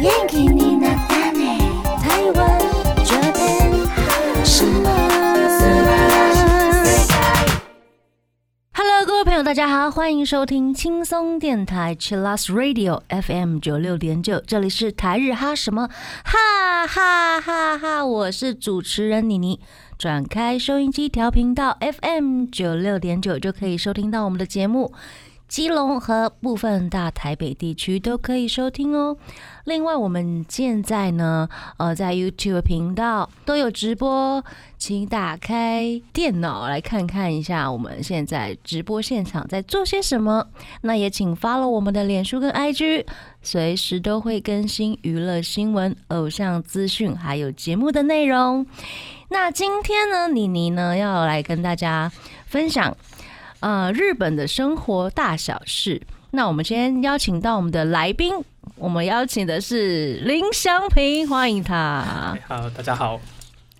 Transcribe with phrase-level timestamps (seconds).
[0.00, 0.14] Hello，
[9.04, 15.88] 各位朋友，大家好，欢迎收听轻松电台 Chillus Radio FM 九六点九，这里是台日哈什么
[16.22, 19.58] 哈哈哈哈，我是主持人妮妮。
[19.98, 24.92] 转开收音机调频道 FM 九六点九，就可以收听到我们的节目。
[25.48, 29.16] 基隆和部分大台北地区都可以收听哦。
[29.64, 31.48] 另外，我们现在呢，
[31.78, 34.44] 呃，在 YouTube 频道都有直播，
[34.76, 40.46] 请打开电脑来看看一下我们现在直播现场在做些什么。
[40.82, 43.06] 那也请发了我们的脸书跟 IG，
[43.42, 48.66] 随时都会更新娱乐新闻、偶像资讯，还有节目的内容。
[49.30, 52.10] 那今天呢，妮妮呢要来跟大家
[52.46, 52.96] 分享。
[53.60, 56.00] 呃，日本的生活大小事。
[56.30, 58.32] 那我们今天邀请到我们的来宾，
[58.76, 62.36] 我们邀请的是林香平，欢迎他。
[62.46, 63.20] 好，大家好，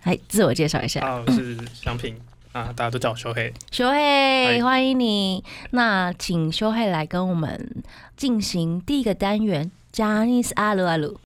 [0.03, 0.99] 来自我介绍一下。
[0.99, 2.13] 啊，我是香平
[2.51, 3.53] 啊，大家都叫我修黑。
[3.71, 5.43] 修黑，欢迎你。
[5.71, 7.83] 那请修黑来跟我们
[8.17, 11.17] 进行第一个单元，Janis 阿鲁阿鲁。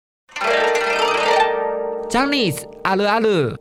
[2.10, 3.58] Johnny's 阿鲁阿鲁，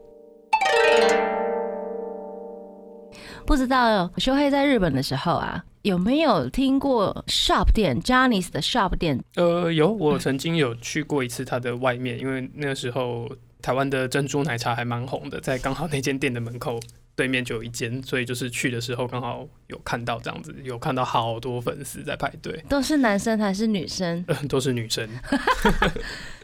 [3.47, 9.23] 不知道修黑在日本的时候啊，有没有听过 shop 店 Janis 的 shop 店？
[9.37, 13.29] 呃，有，我曾经有去过一次它的外面，因为那个时候
[13.61, 16.81] 台湾的珍珠奶茶还蛮红的，在刚好那间店的门口
[17.15, 24.25] 对面就有一间，所以就是去的时候刚好有看到这样子，有看到好多粉丝在排队，都是男生还是女生？
[24.29, 25.09] 呃， 都是女生。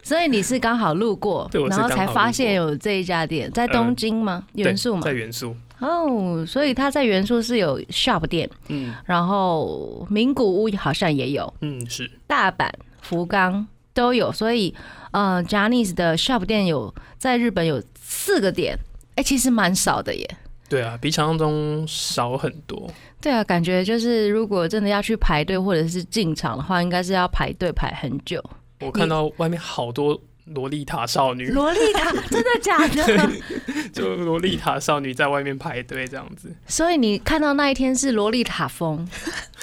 [0.03, 4.47] 所以你是刚好路过，然后才发现有这一家店，在东京吗？
[4.55, 5.13] 对元素吗在？
[5.13, 12.69] 元素，哦，所以它在元素是有 shop 店，嗯然后名古屋好像也有，嗯是，大阪、
[13.01, 14.75] 福冈都有，所以
[15.13, 18.77] 呃，Janis 的 shop 店有在日本有四个店，
[19.15, 20.29] 哎、其实蛮少的耶。
[20.69, 22.91] 对啊，比想象中少很多。
[23.23, 28.43] 对啊，感觉就是如果真的要去排队或者是进场的话，应该是要排队排很久。
[28.81, 30.21] 我看到外面好多
[30.55, 33.31] 洛丽塔少女，洛丽塔，真的假的？
[33.93, 39.07] 就洛丽塔少女在外面排队这样子，所以你看到那一天是洛丽塔风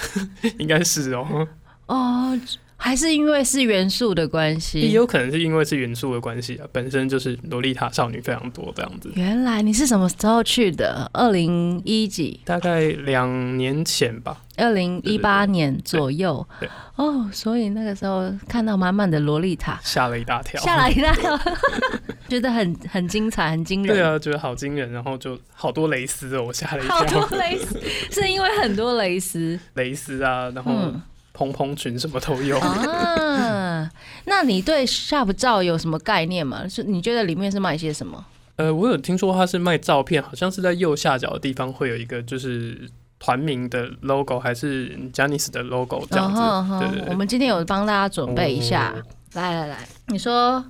[0.57, 1.47] 应该是哦。
[1.87, 2.39] 哦，
[2.77, 4.89] 还是因为是元素的关系也？
[4.89, 9.11] 有可能是因为是元素的关系啊，本身就是洛丽塔少女非常多这样子。
[9.15, 11.09] 原来你是什么时候去的？
[11.13, 12.39] 二零一几？
[12.45, 16.69] 大概两年前吧，二零一八年左右对。
[16.95, 20.61] 哦，所以那个时候看到满满的洛丽塔，吓了一大跳。
[20.61, 21.37] 吓了一大跳，
[22.29, 23.95] 觉得很很精彩，很惊人。
[23.95, 27.27] 对啊，觉得好惊人，然后就好多蕾丝哦，我吓了一好多。
[27.37, 27.81] 蕾丝，
[28.11, 29.59] 是因为很多蕾丝。
[29.73, 31.01] 蕾丝啊，然后嗯
[31.35, 32.57] 蓬蓬裙什么都有。
[32.57, 33.91] 啊，
[34.23, 36.67] 那你对 shop 照有什么概念吗？
[36.67, 38.25] 是你觉得里面是卖些什么？
[38.55, 46.39] 呃，我有听说它是卖照片，好像是在右下角的地方会有一个就是团名的 logo，还是 Janice 的 logo 这样子。
[46.79, 48.93] 对对对我们今天有帮大家准备一下。
[48.95, 49.03] 哦
[49.35, 50.63] 来来来，你说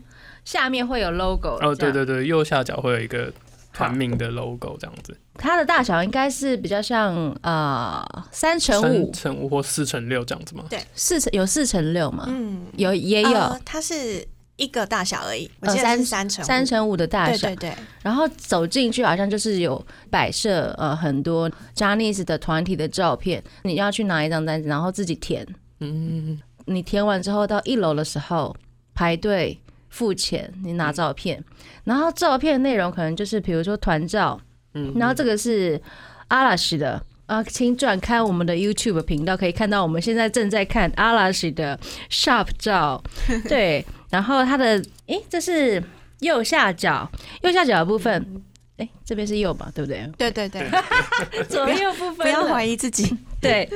[0.44, 3.32] 下面会有 logo 哦，对对对，右下角会有一个
[3.76, 10.64] 团名的 logo 这样子，它的大小应该是比较像呃三乘三五，乘五或四乘六这样子吗？
[10.70, 10.80] 对。
[10.94, 12.26] 四乘有四乘六吗？
[12.30, 14.26] 嗯，有也有、呃它是
[14.56, 25.46] 一个大小而已，我记得呃三是三乘三乘五的大小，对对对，然后走进去好像就是有摆设呃很多 Janis 的团体的照片，你要去拿一张单子，然后自己填。
[25.82, 28.56] 嗯，你填完之后到一楼的时候
[28.94, 29.60] 排队
[29.96, 31.42] 付钱，你拿照片，
[31.86, 34.38] 然后照片内容可能就是比如说团照，
[34.74, 34.92] 嗯。
[34.98, 35.82] 然后这个是
[36.28, 37.02] 阿拉西的。
[37.28, 41.76] 啊，请转开我们的 YouTube 频道，可以看到我们现在正在看阿拉西的
[42.08, 43.04] Shop 照，
[43.50, 45.84] 对，然后它的，诶，这是
[46.20, 47.10] 右下角，
[47.42, 48.44] 右下角的部分，
[48.78, 50.08] 诶，这边是右吧，对不对？
[50.20, 50.70] 对对对，
[51.50, 53.18] 左右部分，不要怀疑自己。
[53.42, 53.68] 对，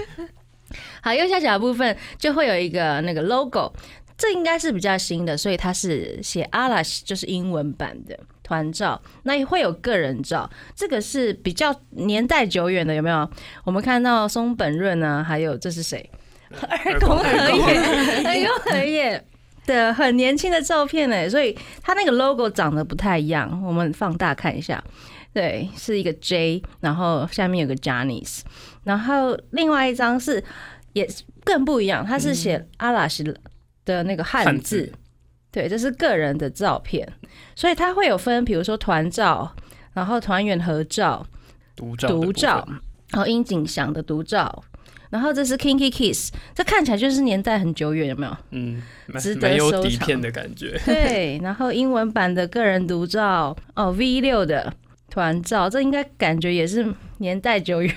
[1.02, 3.74] 好，右下角的部分就会有一个那个 logo，
[4.20, 9.02] 这应该是比较新的，所以它是写 Alash，就是英文版的团照。
[9.24, 13.28] 那也会有个人照，这个是比较年代久远的，有没有？
[13.64, 16.08] 我们看到松本润啊，还有这是谁？
[16.52, 19.26] 二宫和也，二宫和也。
[19.66, 23.62] 的很年轻的照片呢，所以它那个 logo 长得不太一样。
[23.64, 24.84] 我们放大看一下，
[25.32, 28.40] 对，是一个 J，然后下面有个 Janis，
[28.84, 30.44] 然后另外一张是
[30.94, 31.08] 也
[31.44, 33.24] 更不一样，它是写阿拉什
[33.90, 34.92] 的那个汉汉字，
[35.52, 37.12] 对，这是个人的照片，
[37.56, 39.52] 所以它会有分，比如说团照，
[39.94, 41.26] 然后团员合照、
[41.76, 42.64] 独照独照，
[43.10, 44.64] 然后樱井翔的独照，
[45.10, 48.38] 然后这是 Kinky Kiss，这看起来就是年代很久远，有没有？
[48.52, 48.82] 嗯，
[49.20, 50.80] 值得收藏底片的感觉。
[50.86, 54.72] 对，然后英文版的个人独照哦，V 六的
[55.10, 57.92] 团照，这应该感觉也是年代久远。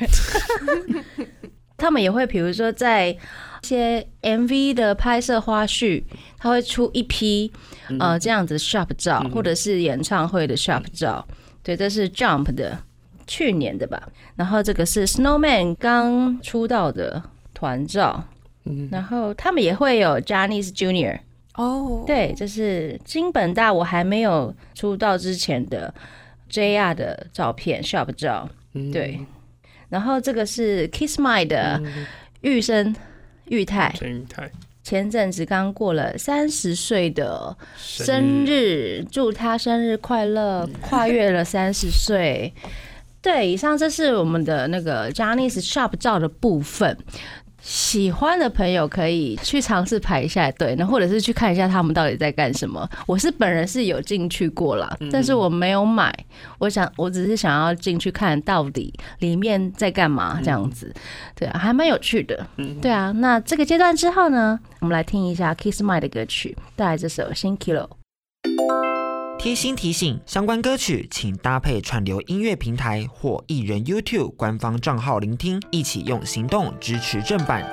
[1.77, 3.15] 他们也会比如说在
[3.62, 6.03] 一些 MV 的拍摄花絮，
[6.37, 7.50] 他会出一批
[8.00, 9.31] 呃这样子 shop 照，嗯。
[9.31, 11.25] 或者是演唱会的 shop 照。
[11.62, 12.76] 对，这是 Jump 的
[13.26, 14.03] 去年的吧。
[14.35, 17.23] 然后这个是 Snowman 刚出道的
[17.55, 18.25] 团照，
[18.64, 21.20] 嗯，然后他们也会有 j a n i c e Junior。
[21.55, 25.94] 哦，对，这是金本大我还没有出道之前的
[26.50, 28.49] JR 的照片，shop 照。
[28.75, 28.91] 嗯。
[28.91, 29.20] 对，
[29.88, 32.06] 然后这个是 Kiss My 的嗯。
[32.41, 32.93] 玉生
[33.53, 34.51] 玉泰，陈玉泰
[34.83, 42.53] 前阵子刚过了三十岁的生生日，祝他生日快乐，跨越了三十岁。
[43.21, 46.97] 对，以上这是我们的那个 Johnny's Shop 照的部分。
[47.62, 52.88] 喜欢的朋友可以去尝试排一下队，那或者是去看一下他们到底在干什么。
[53.06, 56.12] 我是本人是有进去过啦，但是我没有买。
[56.59, 60.93] 我想，我只是想要进去看到底里面在干嘛这样子。
[61.37, 62.44] 对啊，还蛮有趣的。
[62.56, 67.88] 嗯对啊，那这个阶段之后呢，我们来听一下 Kiss My 的歌曲，带来这首《新 Kilo》。
[69.43, 77.69] 贴心提醒：相关歌曲请搭配串流音乐平台或艺人 YouTube 官方账号聆听，一起用行动支持正版。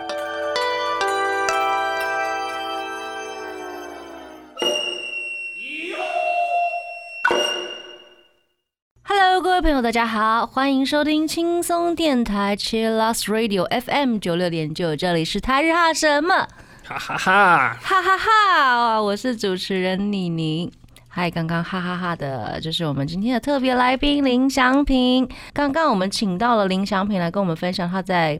[9.03, 16.47] Hello，各位朋友，大家好，欢迎收听轻松电台 Chillus Radio FM 九六点九，这里是台日哈什么
[16.83, 20.73] 哈哈哈，哈哈哈我是主持人妮妮。
[21.11, 25.27] 嗨，刚刚哈哈哈的，就是我们今天的特别来宾林祥平。
[25.51, 28.39] 刚刚我们请到了林祥平来跟我们分享他在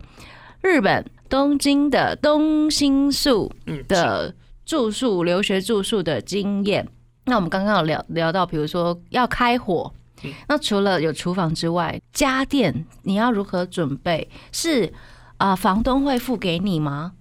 [0.61, 4.35] 日本东京的东新宿嗯，的
[4.67, 6.87] 住宿、留学住宿的经验。
[7.25, 9.91] 那我们刚刚有聊聊到，比如说要开火
[10.23, 14.29] 嗯，那除了有厨房之外，家电你要如何准备？
[14.51, 14.93] 是
[15.37, 17.13] 啊、房东会付给你吗？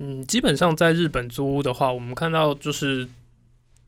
[0.00, 3.08] 嗯，基本上在日本租屋的话，我们看到就是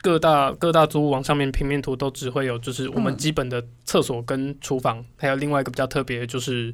[0.02, 6.73] 各大各大租屋网上面平面图都只会有就是我们嗯基本的厕所跟厨房，还有另外一个比较特别的就是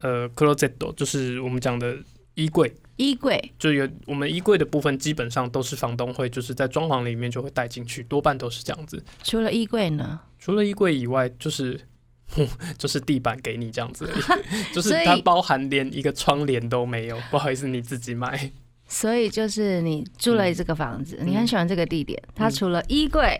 [0.00, 1.96] 呃 closet，就是我们讲的
[2.34, 2.74] 衣柜。
[2.96, 9.00] 衣柜就有我们衣柜的部分，基本上都是房东会就是在装潢里面就会带进去，多半都是这样子。
[9.22, 10.18] 除了衣柜呢？
[10.38, 11.80] 除了衣柜以外，就是
[12.76, 18.50] 就是地板给你这样子而已，就是它包含连一个窗帘都没有，不好意思，你自己买。
[18.88, 23.38] 所以就是你住了这个房子，你很喜欢这个地点，它嗯除了衣柜、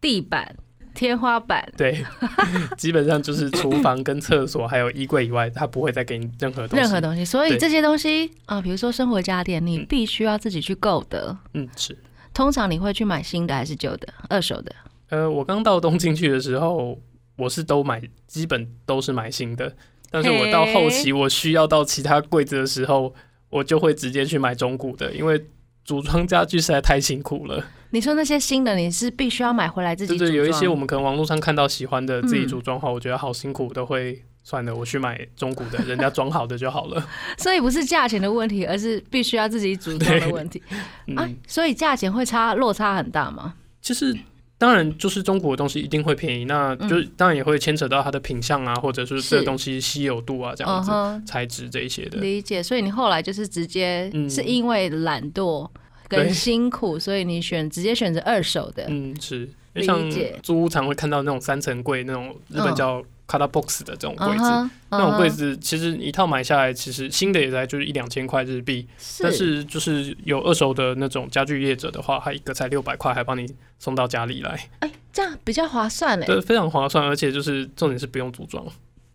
[0.00, 0.56] 地板、
[0.94, 2.02] 天花板，对，
[2.76, 6.82] 基本上就是厨房跟厕所还有衣柜以外，它不会再给你任何东西。
[6.82, 11.36] 任何东西，所以这些东西啊、比如说生活家电，你嗯必须要自己去购得。
[11.54, 11.96] 嗯，是。
[12.34, 14.08] 通常你会去买新的还是旧的？
[14.28, 14.72] 二手的？
[15.10, 16.98] 呃，我刚到东京去的时候，
[17.36, 19.74] 我是都买，基本都是买新的。
[20.10, 23.14] 但是我到后期我需要到其他柜子的时候，
[23.50, 25.46] 我就会直接去买中古的，因为
[25.84, 27.64] 组装家具实在太辛苦了。
[27.90, 30.26] 你说那些新的，你是必须要买回来自己组装？
[30.26, 37.08] 就是有一些我们可能网络上看到喜欢的自己嗯组装好，我觉得好辛苦，都会算了，我去买中古的，人家装好的就好了。
[37.38, 40.62] 所以不是价钱的问题，而是必须要自己组装的问题
[41.08, 41.28] 嗯，啊。
[41.46, 43.54] 所以价钱会差落差很大吗？
[43.80, 44.14] 其实
[44.58, 50.90] 当然就是中国的东西一定会便宜，那就当然也会牵扯到它的品相啊，或者是这个东西稀有度啊，这样子、
[51.24, 52.18] 材质这一些的。
[52.18, 52.60] 理解。
[52.60, 54.28] 所以你后来就是直接嗯。
[54.28, 55.68] 是因为懒惰
[56.06, 58.84] 跟辛苦，所以你选直接选择二手的。
[58.88, 60.38] 嗯，是，理解。
[60.42, 64.70] 租屋常会看到那种三层柜，那种日本嗯叫 kata box 的这种柜子。
[64.90, 68.88] 那种柜子其实一套买下来，其实新的也在就是一两千块日币，
[69.22, 73.46] 但是是就是有二手的那种家具业者的话，他一个才六百块，还帮你
[73.78, 76.24] 送到家里来，哎，这样比较划算嘞。
[76.24, 78.66] 对，非常划算，而且就是重点是不用组装，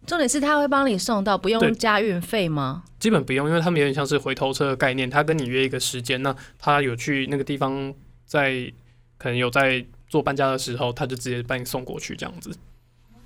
[0.05, 2.83] 重点是他会帮你送到，不用加运费吗？
[2.99, 7.91] 基本不用，因为他们有点像是回头车的概念，他跟你约一个时间，那他有去那个地方
[8.27, 8.71] 在
[9.17, 12.55] 可能有在做搬家的时候，他就直接帮你送过去这样子。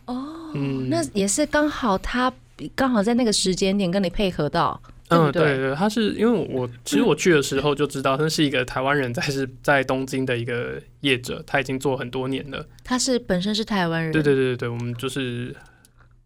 [0.06, 2.34] 哦，嗯，那也是刚好他
[2.76, 5.76] 刚好在那个时间点跟你配合到，嗯，对对？
[5.76, 12.66] 他是因为我其实我去的时候就知道，他是一个台湾人在是在东京的一个业者，他已经做很多年了。
[12.84, 15.56] 他是本身是台湾人，对对对对对，我们就是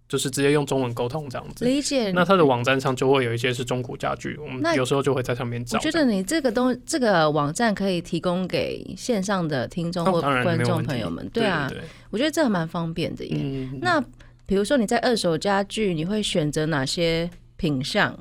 [0.07, 1.65] 就是直接用中文沟通这样子。
[1.65, 2.11] 理解。
[2.11, 5.77] 那他的网站上就会有一些是中古家具，我那们有时候就会在上面找。
[5.77, 11.71] 我觉得你这个东这个网站可以提供给线上的听众或观众朋友们，对啊，
[12.09, 13.37] 我觉得这个蛮方便的耶。
[13.37, 14.03] 嗯，那
[14.51, 18.13] 比如说你在二手家具，你会选择哪些品相？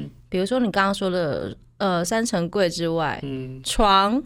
[0.00, 0.10] 嗯。
[0.28, 4.20] 比如说你刚刚说的呃三层柜之外，嗯，床？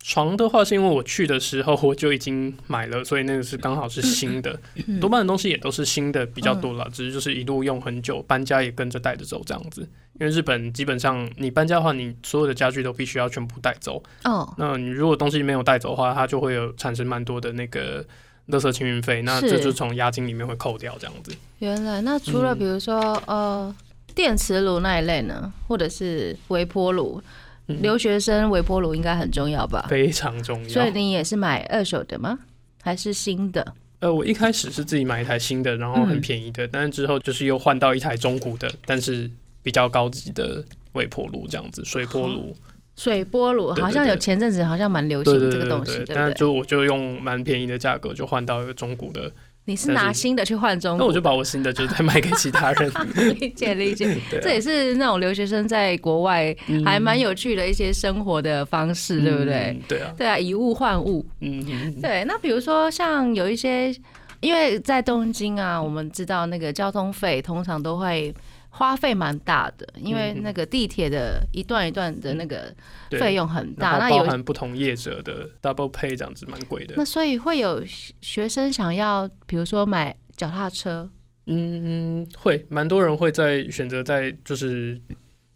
[0.00, 5.00] 床的话是因为我去的时候我就已经买了，所以那个是刚好是新的，嗯。
[5.00, 9.88] 多半的东西也都是新的比较多了，只是就是一路用很久，搬家也跟着带着走这样子。
[10.20, 14.02] 因为日本基本上你搬家的话，你所有的家具都必须要全部带走。
[14.24, 18.06] 哦，那你如果东西没有带走的话，它就会有产生蛮多的那个
[18.48, 21.32] 垃圾清运费，那这就从押金里面会扣掉这样子。
[21.60, 23.74] 原来那除了嗯比如说、呃
[24.14, 27.20] 电磁炉那一类呢，或者是微波炉，
[27.66, 29.86] 嗯留学生微波炉应该很重要吧？
[29.88, 30.68] 非常重要。
[30.68, 32.38] 所以你也是买二手的吗？
[32.80, 33.74] 还是新的？
[33.98, 39.28] 呃，我一开始是自己买一台新的，然后很便宜的，但是之后就是又换到一台中古的，但是
[39.62, 42.54] 比较高级的微波炉这样子，水波炉。
[42.96, 46.14] 水波炉好像有前阵子好像蛮流行这个东西，对，对不对？
[46.14, 49.30] 但就我就用蛮便宜的价格就换到一个中古的，
[49.64, 52.92] 你是拿新的去换中古那我就把我新的就再卖给其他人。
[53.40, 59.76] 理 解理解， 啊这也是那种留学生在国外还蛮有趣的一些生活的方式，对不对？
[59.76, 59.80] 嗯？
[59.88, 61.24] 对啊，对啊，以物换物。
[61.40, 63.92] 嗯嗯，对，那比如说像有一些，
[64.40, 68.32] 因为在东京啊，我们知道那个交通费通常都会
[68.76, 72.74] 花费蛮大的，因为嗯那个地铁的一段一段的那个
[73.08, 73.98] 对费用很大。
[73.98, 77.04] 那包含不同业者的 double pay 这样子蛮贵的那。
[77.04, 77.80] 所以会有
[78.20, 81.08] 学生想要，比如说买脚踏车，
[81.46, 85.00] 嗯，会蛮多人会在选择在就是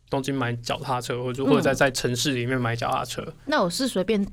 [0.09, 3.27] 东京买脚踏车，或者或者在嗯在城市里面买脚踏车。
[3.47, 4.25] 那我是随便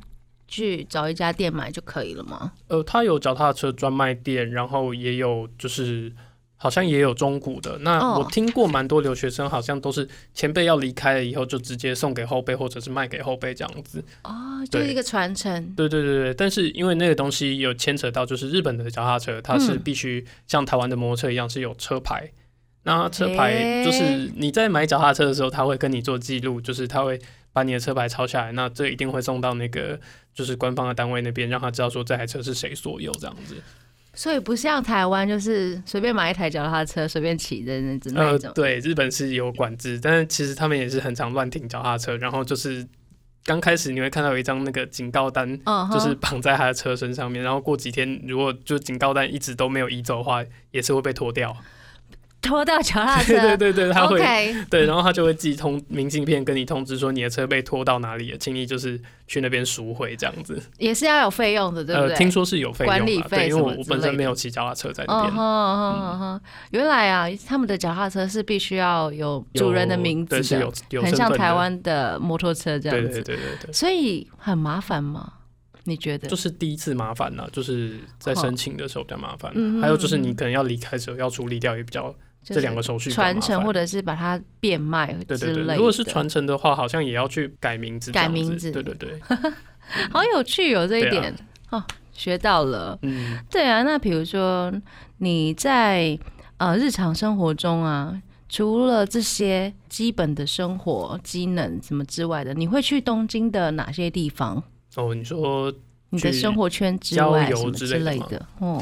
[0.47, 2.51] 去找一家店买就可以了吗？
[2.67, 6.13] 呃，他有脚踏车专卖店，然后也有就是
[6.65, 7.77] 好像也有中古的。
[7.81, 14.03] 那哦我听过蛮多留学生好像都是前辈要离开了以后，就直接送给后辈，或者是卖给后辈这样子。
[14.23, 15.63] 哦，就是一个传承。
[15.75, 22.31] 对对对对，但是因为那个东西有牵扯到，就是日本的脚踏车，它是嗯必须像台湾的摩托车一样是有车牌。
[22.81, 27.21] 那车牌就是你在买脚踏车的时候，他会跟你做记录，就是他会
[27.53, 29.99] 把你的车牌抄下来，那这一定会送到那个
[30.33, 33.55] 就是官方的单位那边，让他知道说这台车是谁所有这样子。
[34.15, 37.97] 所以不像台湾，就是随便买一台脚踏车随便骑的那
[38.39, 38.51] 种，。
[38.55, 42.87] 对，日本是有管制，但是其实他们也是很常乱停脚踏车，然后就是
[43.43, 45.59] 刚开始你会看到有一张那个警告单，
[45.91, 51.55] 就是绑在他的车身上面，然后过几天如果就警告单一直都没有移走的话，也是会被拖掉。
[52.45, 53.33] 拖到脚踏车。
[53.37, 54.17] 对对对对，他会
[54.69, 60.57] 对，然后他就会寄通明信片跟你通知说你的车被拖到哪里了，请你就是去那边赎回这样子。
[60.77, 62.11] 也是要有费用的，对不对？
[62.11, 65.33] 呃，听说是有费用啦管理费对，因为我本身没有骑脚踏车在那边。
[65.33, 70.59] 嗯哼嗯哼嗯哼，原来啊，他们的脚踏车是必须要有主人的名字对，是
[70.89, 71.35] 有很像。
[71.35, 75.33] 台湾的摩托车这对样子，对对对对，所以很麻烦吗？
[75.83, 76.29] 你觉得？
[76.29, 79.51] 就是第一次麻烦啦，就是在申请的时候比较麻烦。
[79.53, 85.75] 嗯还有就是你可能要离开的时候要处理掉，也比较就是这两个手续传承或者是把它变卖对对对，之类。
[85.75, 88.11] 如果是传承的话，好像也要去改名字。
[88.11, 89.19] 改名字对对对，
[90.11, 91.35] 好有趣哦，这一点、
[91.71, 91.83] 哦，
[92.13, 92.97] 学到了。
[93.01, 94.71] 嗯，对啊，那比如说
[95.17, 96.17] 你在
[96.57, 104.61] 呃日常生活中啊，除了这些基本的生活机能什么之外的，你会去东京的哪些地方？
[104.95, 105.73] 哦，你说
[106.11, 108.81] 你的生活圈之外什么之类的，哦，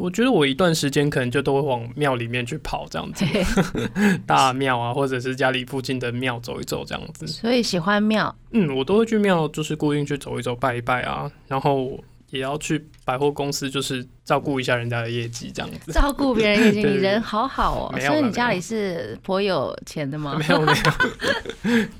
[0.00, 3.44] 我觉得我一段时间可能就都会往庙里面去跑，这样子，嘿
[4.26, 7.26] 大庙啊，或者是家里附近的庙走一走，这样子。
[7.26, 15.92] 所以喜欢庙，嗯，我都会去庙，就是固定去走一走、拜一拜啊，然后也要去百货公司，就是照顾一下人家的业绩，这样子。
[15.92, 18.00] 照顾别人业绩， 你人好好哦。
[18.00, 20.46] 所以你家里是颇有钱的吗 没？
[20.48, 20.72] 有没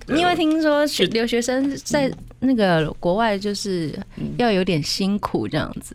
[0.09, 5.95] 有，因为听说学留学生在那个国外就是嗯要有点辛苦这样子，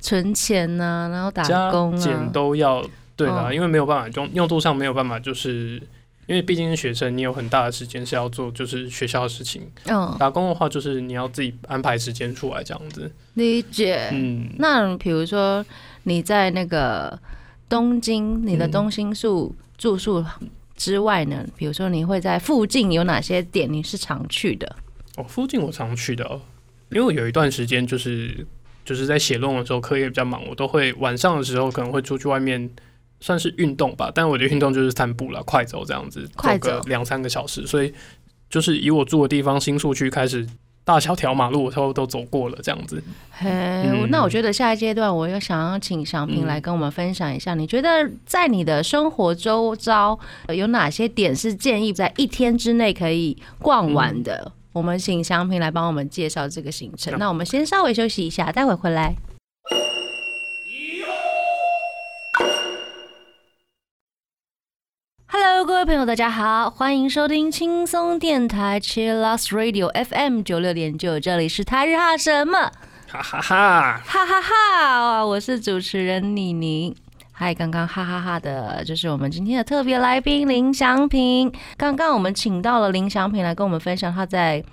[0.00, 2.30] 存钱呐、然后打加工减啊。
[2.32, 2.84] 都要
[3.16, 5.80] 对啦，哦因为没有办法用用度上没有办法，就是
[6.26, 9.62] 因为毕竟是学生，你有很大的时间是要做就是学校的事情。
[9.86, 13.10] 嗯，打工的话，就是你要自己安排时间出来这样子。
[13.34, 14.08] 理解。
[14.12, 15.64] 嗯，那比如说
[16.04, 17.18] 你在那个
[17.68, 20.24] 东京，你的嗯东新宿住宿
[20.76, 24.76] 之外呢，比如说你会在附近有哪些点你是常去的？
[25.16, 26.40] 哦，附近我常去的哦，
[26.90, 28.46] 因为我有一段时间就是
[28.86, 32.70] 就是在写论文的时候，课业比较忙，我都会晚上的时候可能会出去外面。
[33.18, 37.66] 算是运动吧，但我的运动就是散步了，快走这样子，快走两三个小时。
[37.66, 37.90] 所以
[38.50, 40.46] 就是以我住的地方新宿区开始，
[40.84, 43.02] 大小条马路我都都走过了这样子。
[43.30, 47.88] 嘿，嗯那我觉得下一阶段我又想要请祥平嗯来跟我们分享一下，你觉得
[48.26, 50.16] 在你的生活周遭
[50.46, 54.52] 呃有哪些点是建议在一天之内可以逛完的？
[54.76, 57.18] 我们请祥平来帮我们介绍这个行程。
[57.18, 59.16] 那我们先稍微休息一下，待会回来。
[65.28, 72.70] Hello，各位朋友，大家好，欢迎收听轻松电台 Chillus Radio FM 九六点九，这里是台日哈什么
[73.08, 75.24] 哈哈哈，哈哈哈！
[75.24, 76.94] 我是主持人妮妮。
[77.38, 81.52] 嗨，刚刚哈哈哈的，就是我们今天的特别来宾林祥平。
[81.76, 84.64] 刚刚我们请到了林祥平来跟我们分享他在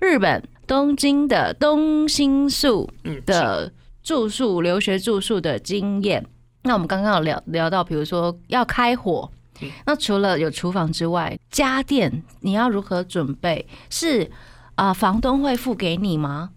[0.00, 6.26] 日本东京的东新宿嗯，的住宿、留学住宿的经验。
[6.64, 9.30] 那我们刚刚有聊聊到，比如说要开火
[9.62, 13.64] 嗯，那除了有厨房之外，家电你要如何准备？
[13.88, 14.28] 是
[14.74, 16.50] 啊、房东会付给你吗？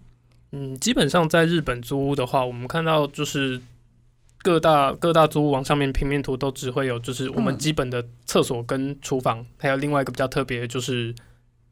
[0.50, 3.62] 嗯，基本上在日本租屋的话，我们看到就是
[4.44, 11.14] 各大各大租屋网上面平面图都只会有就是我们嗯基本的厕所跟厨房，还有另外一个比较特别的就是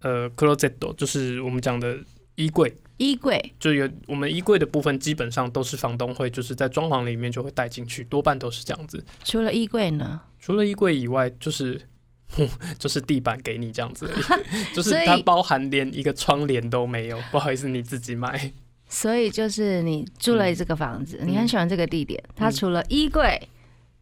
[0.00, 1.98] 呃 closet，就是我们讲的
[2.36, 2.74] 衣柜。
[2.96, 9.04] 衣柜就有我们衣柜的部分，基本上都是房东会就是在装潢里面就会带进去，多半都是这样子。
[9.22, 10.20] 除了衣柜呢？
[10.40, 11.80] 除了衣柜以外，就是
[12.78, 14.12] 就是地板给你这样子而
[14.48, 18.52] 已， 就是它包含连一个窗帘都没有，不好意思，你自己买。
[18.94, 23.40] 所以就是你住了这个房子，嗯你很喜欢这个地点，它除了衣柜、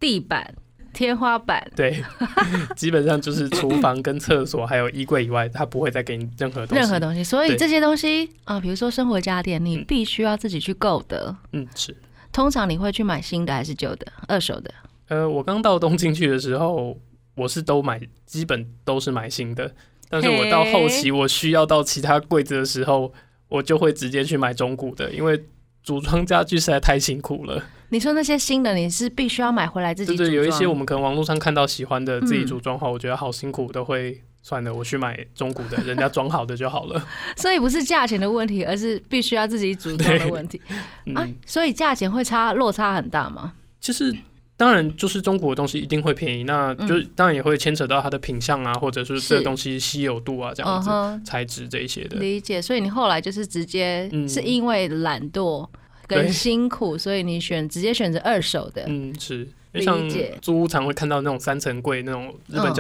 [0.01, 0.53] 地板、
[0.93, 2.03] 天花板，对，
[2.75, 6.81] 基本上就是厨房跟厕所还有衣柜以外，它不会再给你任何东西。
[6.81, 11.37] 任何东西，所以这些东西啊，比如说生活家电，你嗯必须要自己去购得。
[11.53, 11.97] 嗯是。
[12.33, 14.75] 通常你会去买新的还是旧的、二手的？
[15.09, 16.99] 呃，我刚到东京去的时候，
[17.37, 19.73] 我是都买，基本都是买新的。
[20.09, 23.13] 但是我到后期我需要到其他柜子的时候，
[23.51, 25.45] 我就会直接去买中古的，因为
[25.83, 27.63] 组装家具实在太辛苦了。
[27.91, 30.31] 你说那些新的，你是必须要买回来自己组装？
[30.31, 37.05] 对对，有一些我们可能网络上看到喜欢的自己嗯组装的话，我觉得好辛苦，都会算了， 我去买中古的，人家装好的就好了。
[37.37, 40.61] 所以不是价钱的问题，而是必须要自己组装的问题
[41.07, 41.29] 嗯，啊。
[41.45, 43.55] 所以价钱会差落差很大吗？
[43.81, 44.15] 其实
[44.61, 50.91] 当然就是中国的东西一定会便宜，那就是当然也会牵扯到它的品相啊，或者是这个东西稀有度啊这样子，
[51.25, 52.19] 材质这一些的。
[52.19, 52.61] 理解。
[52.61, 54.29] 所以你后来就是直接嗯。
[54.29, 55.67] 是因为懒惰
[56.07, 58.85] 跟辛苦，所以你选直接选择二手的。
[58.87, 60.37] 嗯，是，理像解。
[60.43, 62.75] 租屋常会看到那种三层柜，那种日本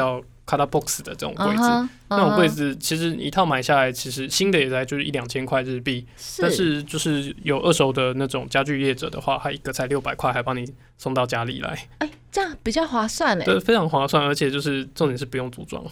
[0.50, 1.88] 嗯叫 Kata Box 的这种柜子。
[2.08, 6.04] 那种柜子其实一套买下来，其实新的也在就是一两千块日币，
[6.38, 10.64] 但是就是有二手的那种家具业者的话，他一个才六百块，还帮你
[10.98, 13.44] 送到家里来，哎，这样比较划算嘞。
[13.44, 15.84] 对，非常划算，而且就是重点是不用组装，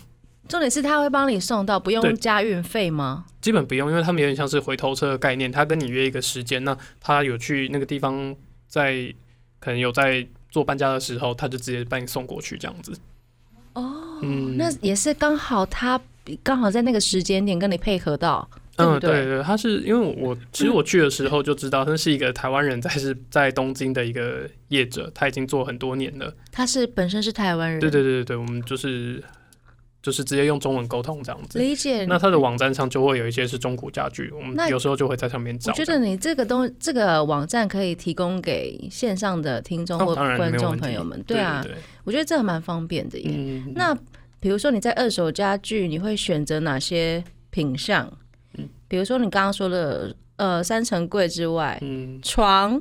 [0.48, 3.26] 重点是他会帮你送到，不用加运费吗？
[3.40, 8.34] 基本不用，因为他们有点像是回头车的概念，他跟你约一个时间，那他有去那个地方
[8.66, 9.14] 在
[9.60, 12.92] 可能有在做搬家的时候，他就直接帮你送过去这样子。
[13.78, 16.00] 哦，嗯，那也是刚好他
[16.42, 26.32] 刚好在那个时间点跟你配合到，嗯，对对，他是因为我其实我去的时候就知道，他是一个台湾人，在是在东京的一个业者，他已经做很多年了。
[26.52, 29.22] 他是本身是台湾人，对对对对对，我们就是
[30.02, 31.58] 就是直接用中文沟通这样子。
[31.58, 32.04] 理解。
[32.06, 35.76] 那他的网站上就会有一些是中古家具，我们有时候就会在上面找我。
[35.76, 43.30] 觉得你这个东这个网站可以提供给线上的听众或观众朋友们，对啊，对，我觉得这个蛮方便的耶。
[43.32, 43.96] 嗯，那
[44.40, 48.06] 比如说你在二手家具，你会选择哪些品相？
[48.56, 52.80] 嗯比如说你刚刚说的呃三层柜之外，嗯，床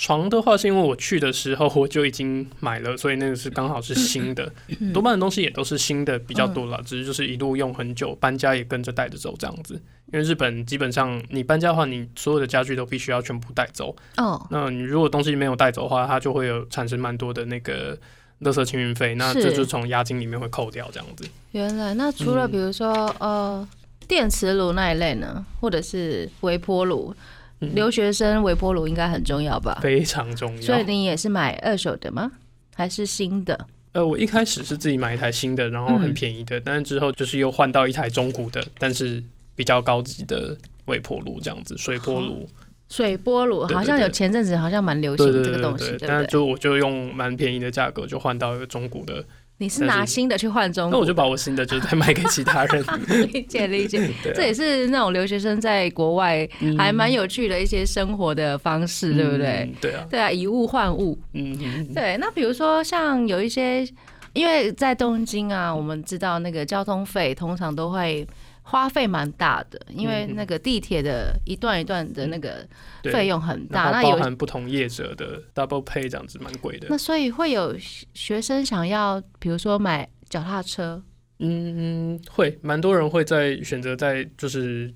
[0.00, 4.94] 床的话是因为我去的时候我就已经买了，所以那个是刚好是新的，嗯。
[4.94, 9.74] 多半的东西也都是新的比较多啦，只是就是一路用很久，搬家也跟着带着走这样子。
[10.10, 13.94] 因为日本基本上你搬家的话，你所有的家具都必须要全部带走。
[14.16, 17.94] 哦，那你如果东西没有带走的话，它就会有产生蛮多的那个
[18.40, 19.42] 垃圾清运费，那是。
[19.42, 21.28] 这就从押金里面会扣掉这样子。
[21.50, 22.50] 原来那除了嗯。
[22.50, 23.68] 比如说、呃
[24.08, 27.16] 电磁炉那一类呢，或者是微波炉，嗯
[27.60, 29.78] 留学生微波炉应该很重要吧？
[29.82, 30.62] 非常重要。
[30.62, 32.32] 所以你也是买二手的吗？
[32.74, 33.66] 还是新的？
[33.92, 39.22] 呃，我一开始是自己买一台新的，然后很嗯便宜的，但是之后就是又换到一台中古的，但是
[39.54, 42.48] 比较高级的微波炉这样子，水波炉。
[42.88, 46.08] 水波炉对对好像有前阵子好像蛮流对对行这个东西，对对，对不对？
[46.08, 49.24] 但是就我就用蛮便宜的价格就换到一个中古的，
[49.60, 52.82] 你是拿新的去换中古那我就，把我新的就是再卖给其他人。
[53.30, 59.68] 理 解理解， 啊这也是那种留学生在国外嗯还蛮有趣的一些生活的方式，对不对？
[59.70, 61.18] 嗯对啊，对啊，以物换物。
[61.34, 63.86] 嗯嗯对，那比如说像有一些，
[64.32, 68.26] 因为在东京啊，我们知道那个交通费通常都会
[68.70, 72.64] 花费蛮大的，因为嗯那个地铁的一段一段的那个
[73.02, 73.90] 对费用很大。
[73.90, 76.86] 那有含不同业者的 double pay 这样子蛮贵的。
[76.88, 81.02] 那所以会有学学生想要，比如说买脚踏车，
[81.40, 84.94] 嗯，会蛮多人会在选择在就是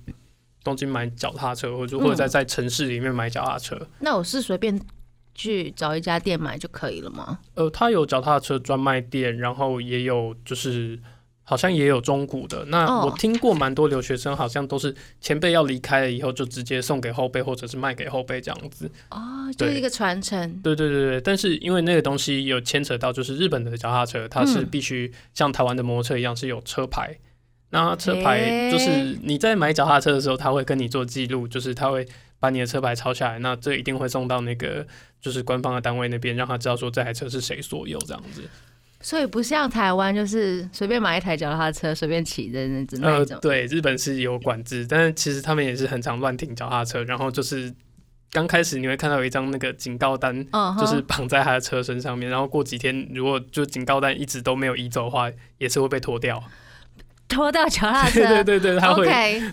[0.63, 3.77] 东京买脚踏车，或者或者在在城市里面买脚踏车。
[3.99, 4.79] 那我是随便
[5.33, 7.39] 去找一家店买就可以了吗？
[7.55, 10.97] 呃，他有脚踏车专卖店，然后也有就是
[11.45, 12.65] 好像也有中古的。
[12.65, 18.91] 那哦我听过蛮多留学生好像都是前辈要离开了以后，就直接送给后辈，或者是卖给后辈这样子。
[19.11, 20.59] 哦，就是一个传承。
[20.61, 27.15] 对对对对，但是因为那个东西有牵扯到，就是日本的脚踏车，它是嗯必须像台湾的摩托车一样是有车牌。
[27.69, 32.07] 那车牌就是你在买脚踏车的时候，他会跟你做记录，就是他会
[32.39, 34.85] 把你的车牌抄下来，那这一定会送到那个
[35.19, 38.43] 就是官方的单位那边，让他知道说这台车是谁所有这样子。
[39.05, 47.71] 所以不像台湾，就是随便买一台脚踏车随便骑的那种对，日本是有管制，但是其实他们也是很常乱停脚踏车，然后就是
[48.31, 50.43] 刚开始你会看到有一张那个警告单，
[50.79, 56.41] 就是绑在他的车身上面，然后过几天如果就警告单一直都没有移走的话，也是会被拖掉。
[57.27, 58.21] 拖到脚踏车。
[58.27, 59.05] 对对对对，他会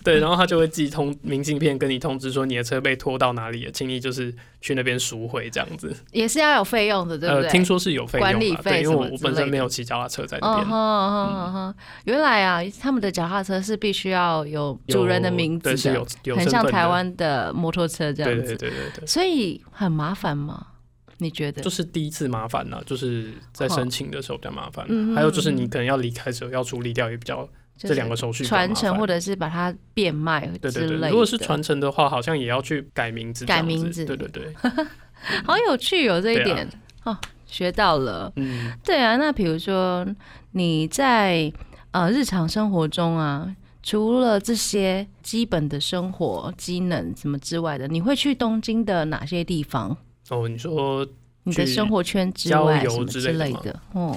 [0.05, 5.95] 对，然后他就会寄通明信片跟你通知说你的车被拖到哪里了，请你就是去那边赎回这样子。
[6.11, 7.45] 也是要有费用的，对不对？
[7.45, 10.67] 呃，听说是有费管理用啊，对，因费什么为我我本身没有骑脚踏车在那边。
[10.67, 20.67] 嗯哼嗯哼哼，原来啊，他们的脚踏车是必须要有有主人的名字对，是很像台湾的摩托车这样子，对对对，所以很麻烦吗？
[21.19, 21.63] 你觉得？
[21.63, 30.93] 就是第一次麻烦呢、就是在申请的时候比较麻烦，嗯还有就是你可能要离开的时候要处理掉也比较就是这两个手续传承，或者是把它变卖对之类的。
[30.93, 34.55] 对对，如果是传承的话，好像也要去改名字改名字对对对，
[35.45, 36.69] 好有趣哦，这一点、
[37.05, 38.33] 哦，学到了。
[38.37, 40.07] 嗯，对啊，那比如说
[40.53, 41.53] 你在
[41.91, 49.97] 呃日常生活中啊，除了这些基本的生活机能什么之外的，你会去东京的哪些地方？
[50.31, 51.07] 哦，你说，
[51.43, 53.81] 你的生活圈之外什么之类的？
[53.93, 54.17] 哦，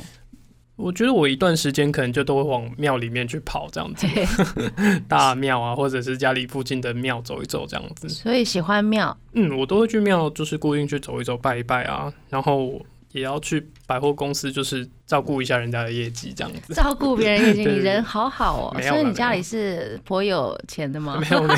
[0.75, 4.25] 我觉得我一段时间可能就都会往庙里面去跑这样子，对，
[5.07, 8.09] 大庙啊，或者是家里附近的庙走一走这样子。
[8.09, 12.81] 所以喜欢庙，嗯，我都会去庙，就是固定去走一走、拜一拜啊，然后
[13.13, 16.73] 也要去百货公司，就是照顾一下人家的业绩这样子。
[16.73, 18.81] 照顾别人业绩， 你人好好哦。
[18.81, 21.27] 所以你家里是颇有钱的吗 没？
[21.29, 21.53] 有没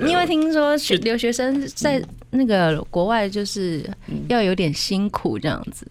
[0.00, 5.86] 有，因为听说学是留学生在那个国外就是嗯要有点辛苦这样子，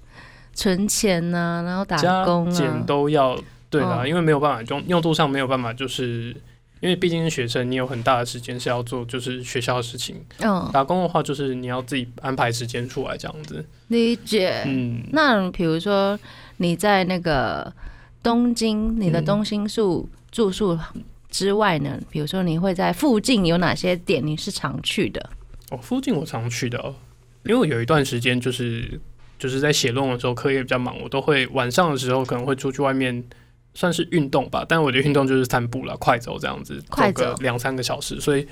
[0.53, 2.83] 存钱呐、然后打加工减啊。
[2.85, 3.37] 都要
[3.69, 6.35] 对啦，哦因为没有办法用用度上没有办法，就是
[6.79, 10.23] 因为毕竟是学生，你有很大的时间是要做就是学校的事情。
[10.39, 13.65] 嗯，打工的话，就是你要自己安排时间出来这样子。
[13.87, 14.63] 理解。
[14.65, 16.19] 嗯，那比如说
[16.57, 17.73] 你在那个
[18.21, 20.77] 东京，你的嗯东新宿住宿
[21.29, 25.29] 之外呢，比如说你会在附近有哪些点你是常去的？
[25.71, 26.93] 哦，附近我常去的哦，
[27.45, 28.99] 因为我有一段时间就是
[29.43, 33.21] 就是在写论文的时候，课业比较忙，我都会晚上的时候可能会出去外面。
[33.75, 38.21] 算是运动吧，但我的运动就是散步了，快走这样子，快个两三个小时。
[38.21, 38.47] 所以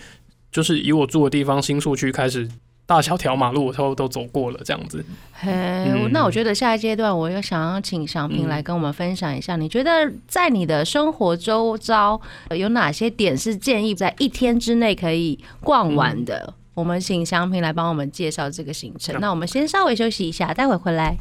[0.52, 2.50] 就是以我住的地方新宿区开始，
[2.88, 5.06] 大小条马路我都都走过了这样子。
[5.32, 16.52] 嘿，嗯那我觉得下一阶段我又想要请祥平嗯来跟我们分享一下，你觉得在你的生活周遭呃有哪些点是建议在一天之内可以逛完的？
[16.74, 19.16] 我们请祥平来帮我们介绍这个行程。
[19.16, 21.18] 嗯那我们先稍微休息一下，待会回来。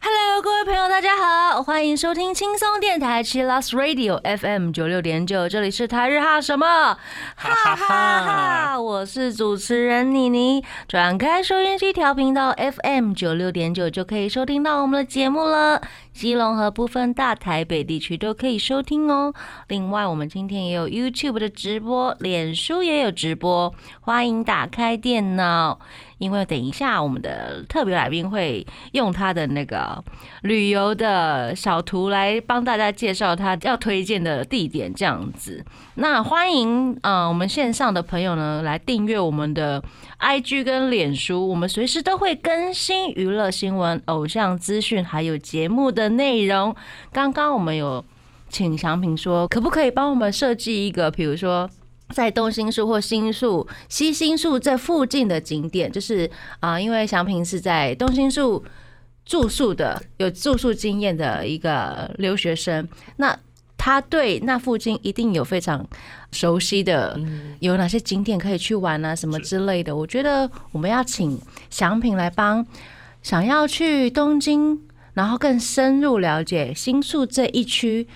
[0.00, 6.94] Hello，各位朋友，大家好，欢迎收听轻松电台 Chillus Radio FM 九六点九，这里是台日哈什么
[7.36, 8.80] 哈哈哈！
[8.80, 15.82] 我是主持人妮妮，转开收音机调频道 FM 九六点九就可以收听到我们的节目了。
[16.18, 19.32] 基隆和部分大台北地区都可以收听哦。
[19.68, 25.78] 另外，我们今天也有 YouTube 的直播，脸书也有直播，欢迎打开电脑。
[26.18, 30.02] 因为等一下我们的特别来宾会用他的那个
[30.42, 35.64] 旅游的小图来帮大家介绍他要推荐的地点，这样子。
[35.94, 39.80] 那欢迎呃我们线上的朋友呢来订阅我们的
[40.18, 46.74] IG 跟脸书，我们随时都会更新娱乐新闻、偶像资讯，还有节目的内容。
[47.12, 48.04] 刚刚我们有
[48.48, 51.68] 请祥平说，可不可以帮我们设计一个，比如说。
[52.14, 58.64] 在东新宿或新宿、西新宿这附近的景点，就是啊、因为祥平是在东新宿
[59.26, 63.38] 住宿的，有住宿经验的一个留学生，那
[63.88, 65.82] 他对那附近一定有非常
[66.30, 67.18] 熟悉的，
[67.60, 69.96] 有哪些景点可以去玩啊，什么之类的。
[69.96, 72.66] 我觉得我们要请祥平来帮
[73.22, 74.78] 想要去东京，
[75.14, 78.06] 然后更深入了解新宿这一区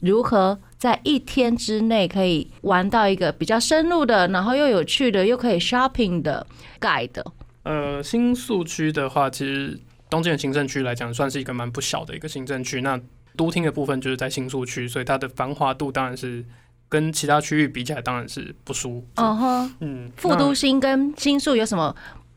[0.00, 6.46] 如何在一天之内可以玩到一个比较深入的，然后又有趣的，又可以 shopping 的
[6.78, 7.24] guide。
[7.62, 12.82] 呃，新宿区的话，其实东京的行政区来讲，算是一个蛮不小的一个行政区。
[12.82, 13.00] 那
[13.36, 16.44] 都厅的部分就是在新宿区，所以它的繁华度当然是
[16.88, 19.04] 跟其他区域比起来，当然是不输。
[19.16, 21.94] 哦哼，嗯，副都心跟新宿有什么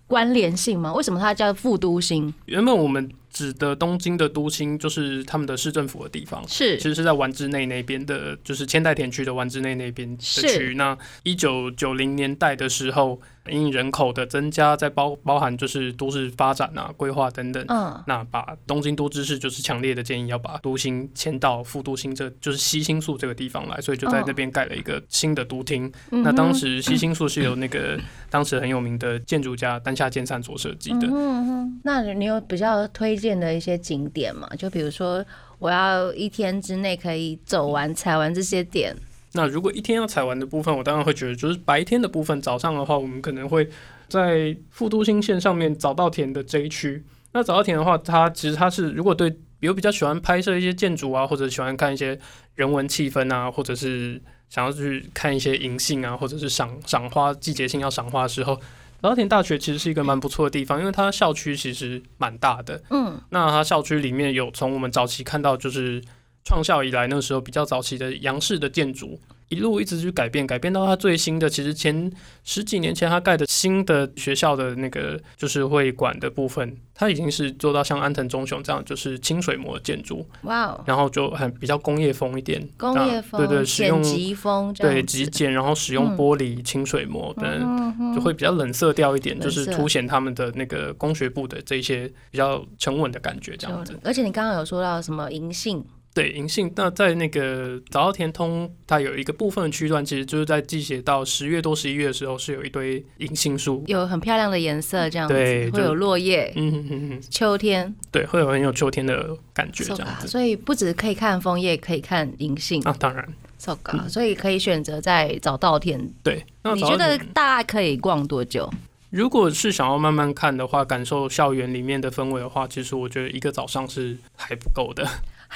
[0.07, 0.93] 关联性吗？
[0.93, 2.33] 为什么它叫副都心？
[2.45, 6.41] 原本我们指的东京的都心，就是他们的市政府的地方。
[6.47, 10.75] 是其实是在丸之内那边的，就是千代田区的丸之内那边的是区。
[10.75, 25.91] 那一九九零年代的时候，因人口的增加，在包包含就是都市发展啊、规划等等，嗯，那把东京都知事就是强烈的建议要把都心迁到副都心这，就是西新宿这个地方来，所以就在那边盖了一个新的都厅。
[26.11, 31.07] 嗯那当时西新宿是由那个当时很有名的建筑家丹下健三所设计的。
[31.07, 34.49] 嗯哼嗯哼那你有比较推荐的一些景点吗？
[34.57, 35.23] 就比如说，
[35.59, 38.95] 我要一天之内可以走完、踩完这些点。
[39.35, 43.69] 那如果一天要踩完的部分，我当然会觉得就是白天的部分，早上的话，我们可能会
[44.07, 47.03] 在富都新线上面早稻田的这一区。
[47.33, 52.17] 那早稻田的话，它其实它是如果对比如比较喜欢拍摄一些建筑啊，或者喜欢看一些
[52.55, 58.55] 人文气氛啊，或者是想要去看一些银杏啊，或者是赏赏花季节性要赏花的时候，
[59.01, 62.81] 早稻田大学其实是一个蛮不错的地方，因为它校区其实蛮大的。
[62.89, 66.01] 嗯，那它校区里面有从我们早期看到就是
[66.45, 72.09] 创校以来那时候比较早期的洋式的建筑，一路一直去改变，改变到它最新的，其实前
[72.43, 87.45] 十几年前它盖的新的学校的那个就是会馆的部分，它已经是做到像安藤忠雄这样就是清水模的建筑，哇哦，然后就很比较工业风一点，工业风，对对，使用简极风对极简，然后使用嗯玻璃清水模等。
[87.45, 93.97] 嗯哼就会比较冷色调一点，就是凸显他们的那个工学部的这一些比较沉稳的感觉，这样子。
[94.03, 95.83] 而且你刚刚有说到什么银杏，
[96.15, 103.83] 对，银杏那在那个早稻田通，它有一个部分的区段，其实就是在季节到十月多十一月的时候，是有一堆银杏树。
[103.87, 106.53] 有很漂亮的颜色，这样子对会有落叶。
[106.55, 110.25] 嗯哼哼哼，秋天，对，会有很有秋天的感觉，这样子。
[110.25, 115.99] 所以不止可以看枫叶，可以看银杏啊，当然，，so ga，所以可以选择在早稻田。
[116.23, 116.41] 对。
[116.63, 118.71] 那你觉得大概可以逛多久？
[119.09, 125.05] 如果是想要慢慢看的话，感受校园里面的氛围的话，其实我觉得一个早上是还不够的。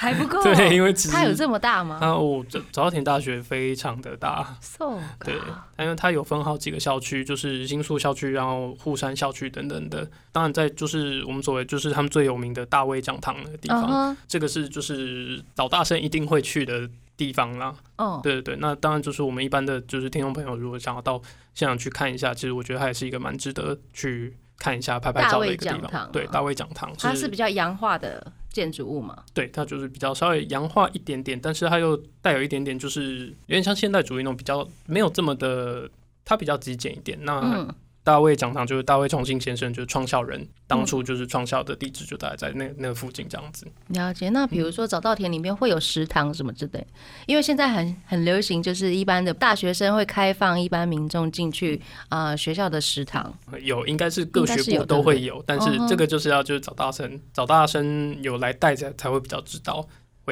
[0.00, 4.56] 还不够，对，因为它有这么大吗啊，哦，早早稻田大学非常的大。
[4.62, 5.34] ？so 对
[5.78, 10.10] 因为它有分好几个校区，就是新宿校区，然后户山校区等等的。
[10.32, 17.74] 当然，在就是我们所谓就是他们最有名的大卫讲堂那个地方，这个是就是老大生一定会去的地方啦。
[17.98, 21.20] 哦，对对对，那当然就是我们一般的就是听众朋友，如果想要到
[21.52, 26.10] 现场去看一下，其实我觉得它也是一个蛮值得去看一下、拍拍照的一个地方。
[26.10, 29.24] 对，啊大卫讲堂它是比较洋化的建筑物嘛？
[29.32, 35.88] 对，它就是比较稍微洋化一点点，但是它又带有一点点，就是有点像现代主义那种比较没有这么的，
[36.24, 37.18] 它比较极简一点。
[37.22, 43.66] 那嗯，大卫讲堂就是大卫重庆先生，就是创校人，当初就是创校的地址就大概在那那个附近这样子。
[43.88, 44.30] 了解。
[44.30, 46.86] 那比如说早稻田里面会有食堂什么之类，
[47.26, 53.32] 因为现在很很流行，就是一般的大学生会开放一般民众进去啊、呃学校的食堂。
[53.62, 59.86] 有应该是各学部都会有，但是这个就是要就是找大生，找大生有来带才才会比较知道。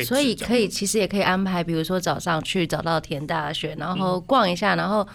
[0.04, 5.06] 所以可以，其实也可以安排，比如说早上去早稻田大学，然后逛一下，然后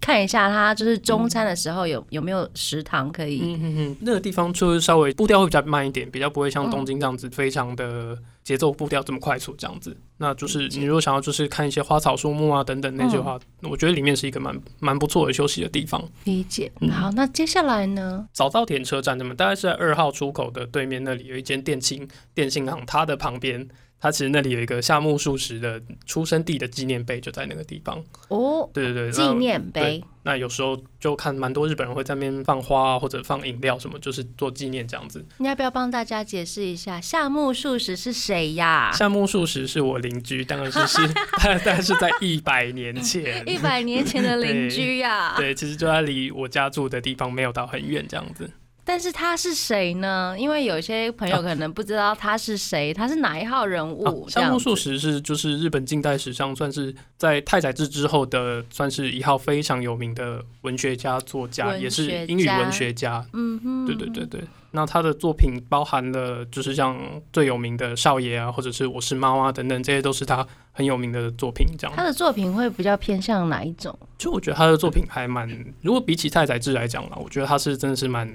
[0.00, 3.40] 看一下它就是中餐的时候有有没有食堂可以。
[3.42, 9.96] 嗯哼哼，那个地方就是稍微步调会比较慢一点，比较不会像嗯东京这样子非常的节奏步调这么快速这样子。
[10.16, 16.02] 那就是你如果想要就是看一些花草树木啊等等那些话，我觉得里面是一个蛮蛮不错的休息的地方。
[16.24, 16.72] 理解。
[16.80, 18.26] 嗯好，那接下来呢？
[18.32, 23.68] 早稻田车站那么大概是在二号出口的对面那里有一间电信电信行，它的旁边。
[24.00, 28.02] 它其实那里有一个夏目漱石的出生地的纪念碑，就在那个地方。
[28.28, 30.02] 哦，对对对，纪念碑。
[30.22, 35.24] 那有时候就看蛮多日本人会在那边放花啊，或者放饮料什么，就是做纪念这样子。
[35.38, 38.90] 你要不要帮大家解释一下夏目漱石是谁呀？
[38.92, 41.00] 夏目漱石是我邻居，当然是是，
[41.42, 45.34] 但但是在一百年前， 一百年前的邻居呀。
[45.40, 48.50] 对，其实就在离我家住的地方没有到很远这样子。
[48.90, 50.34] 但是他是谁呢？
[50.36, 54.10] 因为有些朋友可能不知道他是谁，他是哪一号人物哦？
[54.10, 63.24] 夏目这样子漱石是就是日本近代史上算是在太宰治之后的，算是一号非常有名的文学家、作家，也是英语文学家。
[63.32, 66.98] 嗯哼，对对对对，那他的作品包含了就是像
[67.32, 71.64] 最有名的少爷啊，或者是我是猫啊等等，这些都是他很有名的作品。
[71.78, 73.96] 这样他，的作品会比较偏向哪一种？
[74.18, 75.48] 就我觉得他的作品还蛮，
[75.80, 78.28] 如果比起太宰治来讲啦，我觉得他是真的是蛮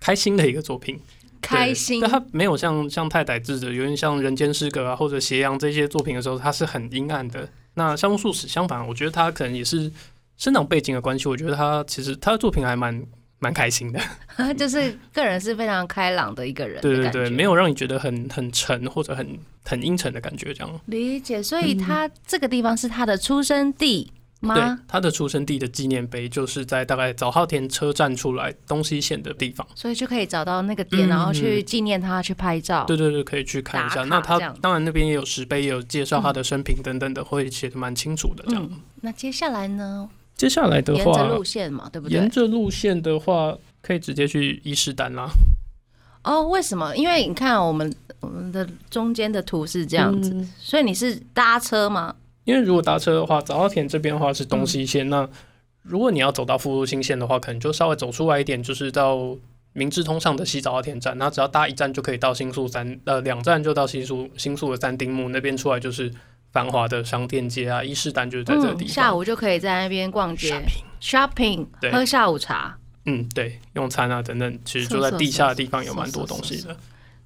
[0.00, 0.98] 开心的一个作品。
[1.42, 7.48] 开心对，但他没有像像太宰治的，有点像《人间失格》啊或者《斜阳》这些作品的时候，他是很阴暗的。
[7.74, 9.90] 那夏目漱石相反，我觉得他可能也是
[10.36, 13.02] 生长背景的关系，我觉得他其实他的作品还蛮
[13.38, 13.98] 蛮开心的。
[14.54, 20.80] 就是个人是非常开朗的一个人的对对对，没有让你觉得很很沉或者很很阴沉的感觉，这样。
[20.86, 21.42] 理解。
[21.42, 24.12] 所以他这个地方是他的出生地
[24.48, 29.66] 对？，他的出生地的纪念碑就是在大概早稻田车站出来东西线的地方。
[29.74, 32.84] 所以就可以找到那个点，嗯然后去纪念他，去拍照。
[32.84, 34.02] 对对对，可以去看一下。
[34.04, 38.44] 那他当然那边也有石碑，也有介绍他的生平等等的，会写的蛮清楚的。
[38.48, 40.08] 这样，嗯，那接下来呢？
[40.36, 42.18] 接下来的话沿着，路线嘛，对不对？
[42.18, 45.28] 沿着路线的话，可以直接去伊势丹啦。
[46.24, 46.96] 哦，为什么？
[46.96, 52.14] 因为你看我们我们的中间的图是这样子，嗯所以你是搭车吗？
[52.50, 55.28] 因为如果搭车的话，早稻田这边的话是东西线，嗯那
[55.82, 59.36] 如果你要走到复路新线的话，可能就稍微走出来一点，就是到
[59.72, 66.12] 明治通上的西早稻田站，那只要搭一站就可以到新宿三，呃，两站就到新宿新宿的三丁目那边出来就是
[66.52, 68.88] 繁华的商店街啊，伊势丹就是在这个地嗯，方。
[68.88, 70.60] 下午就可以在那边逛街
[71.00, 72.76] Shopping，shopping，喝下午茶。
[73.06, 76.76] 嗯，对，用餐啊等等，其实是就在地下的地方有蛮多东西的。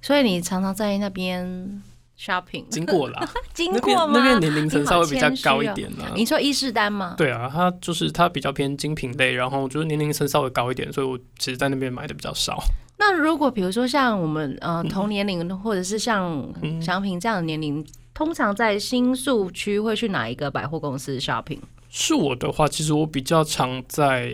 [0.01, 1.81] 所以你常常在那边
[2.19, 4.13] shopping，经过啦， 经过吗？
[4.15, 6.11] 那边年龄层稍微比较高一点啦。
[6.15, 7.15] 你说伊势丹吗？
[7.17, 12.57] 对啊，它就是它比较偏精品类，然后就是年龄层稍微高一点，所以我其实在那边买的比较少。
[12.97, 21.59] 那如果比如说像我们呃同年龄的，或者是像嗯祥平这样的年龄，通常在新宿区会去哪一个百货公司 shopping？
[21.89, 24.31] 是我的话，其实我比较常在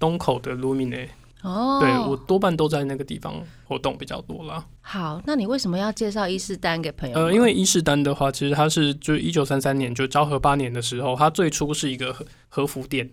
[0.00, 1.08] 东口的 Lumine，、
[1.42, 4.64] 哦，对我多半都在那个地方活动比较多啦。
[4.80, 7.18] 好，那你为什么要介绍伊势丹给朋友？
[7.18, 13.10] 呃，因为伊势丹的话，其实它是就一九三三年就昭和八年的时候，它最初是一个和和服店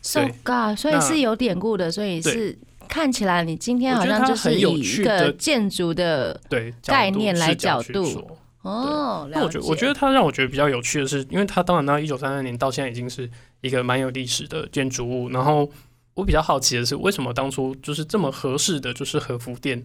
[0.00, 0.34] ，So 对。
[0.44, 2.56] God，所以是有典故的，所以是
[2.88, 8.04] 看起来你今天好像就是以一个建筑的对概念来角角度。
[8.06, 8.38] 说。
[8.62, 13.28] 哦，那我觉得，我觉得它让我觉得比较有趣的是，因为它当然到一九三三年到现在已经是
[13.60, 15.28] 一个蛮有历史的建筑物。
[15.30, 15.68] 然后
[16.14, 19.82] 我比较好奇的是，为什么当初就是这么合适的就是和服店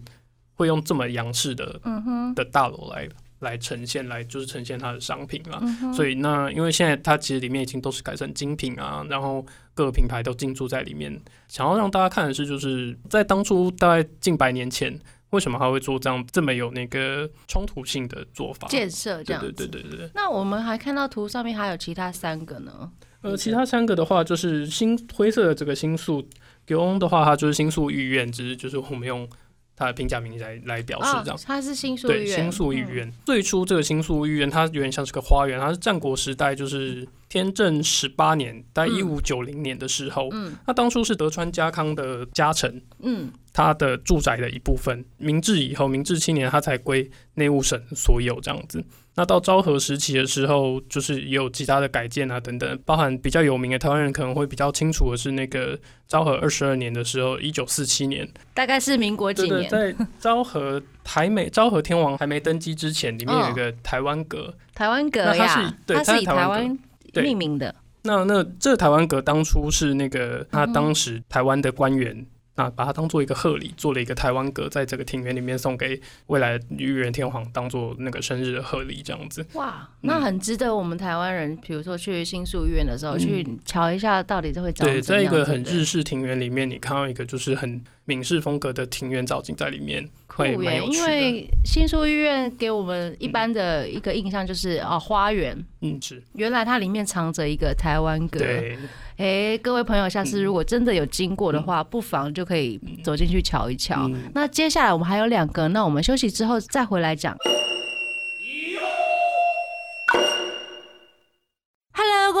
[0.54, 5.58] 会用这么洋式的嗯哼，的大楼来来呈现，来就是呈现它的商品啦。
[5.62, 11.18] 嗯，所以那因为现在它其实里面已经都是改成精品啊，然后各个品牌都进驻在里面。
[11.48, 14.98] 想要让大家看的是，就是在当初大概近百年前，
[15.30, 18.66] 为什么他会做这样这么有那个冲突性的做法？
[18.68, 19.66] 建设这对对。
[19.68, 20.10] 对对对。
[20.14, 22.90] 那我们还看到图上面还有其他三个呢。
[23.22, 26.22] 呃，其他三个的话，就是新灰色的这个星宿
[26.66, 29.28] g o 的话，它就是星宿御苑，只是就是我们用
[29.74, 32.94] 它的平假名来来表示啊这样。，它是星宿对，医院，新宿御嗯。
[32.94, 45.04] 苑、最初这个星宿御苑，它有点像是个花园，它是战国时代，就是天正十八年，在一五九零年的时候，嗯那当初是德川家康的家臣，嗯，他的住宅的一部分。
[45.18, 48.82] 明治以后，明治七年，他才归内务省所有这样子。
[49.14, 59.68] 那到昭和时期的时候，就是也有其他的改建啊等等，包含比较有名的台湾人可能会比较清楚的是那个昭和二十二年的时候，一九四七年，大概是民国几年？
[59.68, 64.54] 在昭和还没 昭和天王还没登基之前，里面有一个台湾阁。
[64.72, 66.78] 台湾阁呀是，对它是台湾
[67.14, 67.74] 命名的。
[68.02, 72.26] 那那这台湾阁当初是那个他当时台湾的官员。
[72.60, 79.46] 那把它当做一个贺礼，做了一个台湾阁，在这个庭园里面送给未来的裕仁天皇，当做那个生日的贺礼，这样子。
[79.52, 85.00] 哇，嗯那很值得我们台湾人，比如说去新宿医院的时候，嗯去瞧一下到底这会长对。
[85.00, 90.98] 在一个很日式庭园里面，你看到一个就是很闽式风格的庭园造景在里面，会蛮有趣的。
[90.98, 95.56] 因为新宿医院给我们一般的一个印象就是啊，花园。
[95.80, 98.40] 嗯，是原来它里面藏着一个台湾歌。
[98.40, 98.78] 对，
[99.16, 104.08] 哎，各位朋友，下次如果真的有经过的话，不妨就可以走进去瞧一瞧。
[104.08, 107.36] 嗯那接下来我们还有两个，那我们休息之后再回来讲。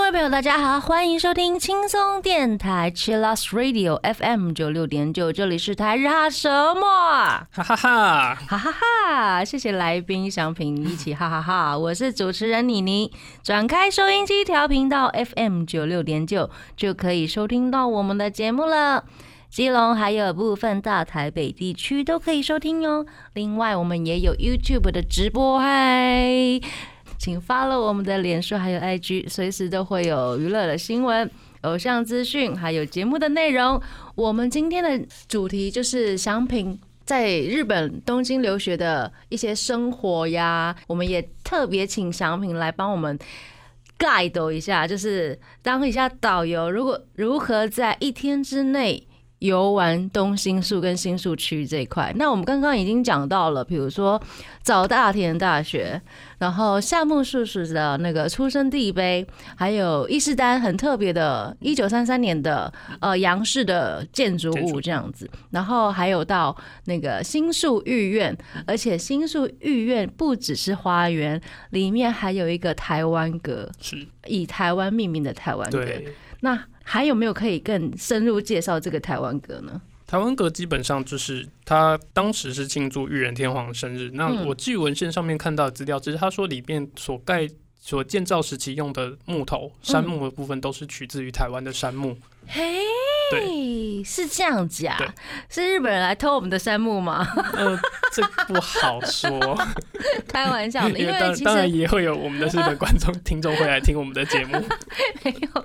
[0.08, 7.46] 位朋友，大家好，欢迎收听轻松电台 Chillus Radio FM 九六点九，这里是台日哈什么？
[7.50, 9.44] 哈哈哈，哈哈哈！
[9.44, 11.76] 谢谢来宾祥平一起哈哈哈！
[11.76, 19.04] 我是主持人妮妮，转开收音机调频道 FM 九六点九，就可以收听到我们的节目了。
[19.50, 23.04] 基隆还有部分大台北地区都可以收听哟。
[23.34, 26.60] 另外，我们也有 YouTube 的直播，嗨，
[27.18, 31.28] 请 follow 我们的脸书还有 IG，随时都会有娱乐的新闻、
[31.62, 33.82] 偶像资讯，还有节目的内容。
[34.14, 43.18] 我们今天的主题就是祥平在日本东京留学的一些生活呀，我们也特别请祥平来帮我们
[43.98, 49.07] guide 一下，就是当一下导游，如果如何在一天之内
[49.40, 52.12] 游玩东新宿跟新宿区这一块。
[52.16, 54.20] 那我们刚刚已经讲到了，比如说
[54.62, 56.00] 早大田大学，
[56.38, 59.26] 然后夏目漱石的那个出生地碑，
[59.56, 68.36] 还有伊势丹很特别的，一九三三年的呃杨氏的建筑物这样子，然后还有到那个新宿御苑，
[68.66, 75.84] 而且新宿御苑不只是花园，里面还有一个台湾阁，是以台湾命名的台湾阁。
[75.84, 76.14] 对。
[76.40, 76.56] 那
[76.90, 79.78] 还有没有可以更深入介绍这个台湾阁呢？
[80.06, 84.10] 台湾阁基本上就是他当时是庆祝裕仁天皇的生日。
[84.14, 87.46] 那嗯我据文献上面看到的资料，只是他说里面所盖、
[87.78, 92.16] 所建造时期用的木头、杉木的部分都是取自于台湾的杉木。
[92.50, 92.78] 嘿，
[93.30, 94.96] 对是这样子啊？
[95.50, 97.26] 是日本人来偷我们的杉木吗？
[97.52, 97.78] 呃，
[98.12, 99.56] 这不好说，
[100.26, 104.52] 开玩笑的，因因为当当然也会有我们的日本观众、听众会来听我们的节目。
[105.22, 105.64] 没有，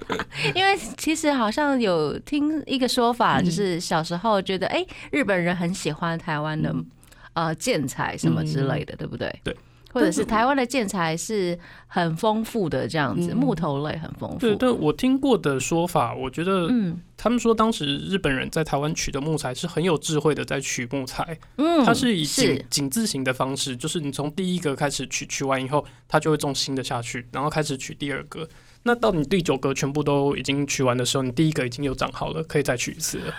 [0.54, 6.86] 因为其实好像有听一个说法，嗯就是小时候觉得，哎、日本人很喜欢台湾的嗯
[7.34, 9.34] 呃建材什么之类的，对不对？
[9.44, 9.56] 对。
[9.94, 14.40] 或者是台湾的建材是很丰富的，这样子，嗯木头类很丰富。
[14.40, 21.38] 对，但我听过的说法，我觉得嗯他们说当时日本人在台湾取的木材是很有智慧的，在取木材。
[21.58, 28.50] 嗯，它是以井井字形的方式，就是你从第一个开始取，取完以后，它就会种新的下去，然后开始取第二个。
[28.86, 33.34] 那到你第九个全部都已经取完的时候，你第一个已经有长好了，可以再取一次了。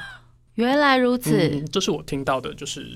[0.54, 1.36] 原来如此。
[1.36, 2.86] 嗯，这是我听到的，就是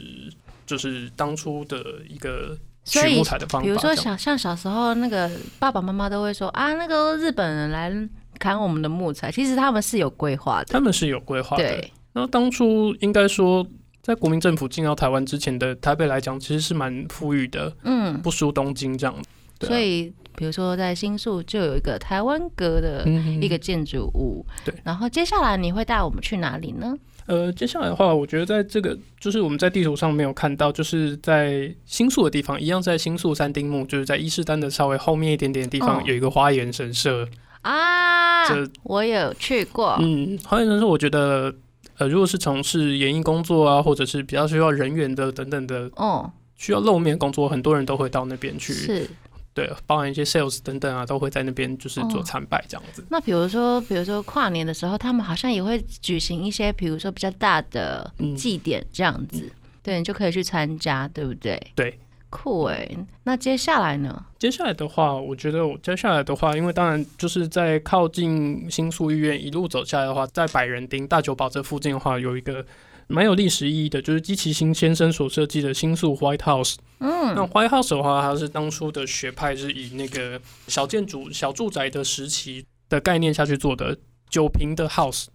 [0.64, 3.22] 就是当初的一个取所以。
[3.62, 7.92] 比如说小像小时候那个爸爸妈妈都会说啊，那个日本人来
[8.38, 10.66] 砍我们的木材，其实他们是有规划的。
[10.66, 11.62] 他们是有规划的。
[11.62, 13.66] 对，那当初应该说，
[14.00, 19.14] 在国民政府进到台湾之前的台北来讲，其实是蛮富裕的，嗯，不输东京这样。
[19.58, 26.96] 对啊所以比如说在新宿就有一个台湾阁的嗯一个建筑物，对然后接下来你会带我们去哪里呢？
[27.28, 37.28] 呃，接下来的话，我觉得在这个就是我们在地图上没有看到，就是在新宿的地方，一样在新宿三丁目，就是在伊势丹的稍微后面一点点的地方，哦有一个花园神社。
[37.60, 41.54] 啊这，我有去过，嗯，花园神社，我觉得
[41.98, 48.72] 呃，如果是从事演艺工作啊，或者是比较需要人员的等等的哦，需要露面工作，很多人都会到那边去。
[48.72, 49.10] 是。
[49.58, 53.04] 对，包含一些 sales 等等啊，都会在那边就是做哦参拜这样子。
[53.10, 59.50] 那比如说，比如说跨年的时候，他们好像也会举行一些，比如说比较大的嗯祭典这样子，
[59.82, 61.60] 对你就可以去参加，对不对？
[61.74, 61.98] 对，
[62.30, 62.88] 酷哎、
[63.24, 64.24] 那接下来呢？
[64.38, 72.64] 接下来的话，我觉得我接下来的话，因为当然就是在靠近新宿医院一路走下来的话，在百人町大久保这附近的话，有一个
[73.08, 76.76] 蛮有历史意义的，就是基崎新先生所设计的新宿 White House。
[77.00, 83.96] 嗯，那 White House 的话，它是当初的学派是以那个小建筑、小住宅的时期的概念下去做的
[84.28, 85.26] 九平的 house。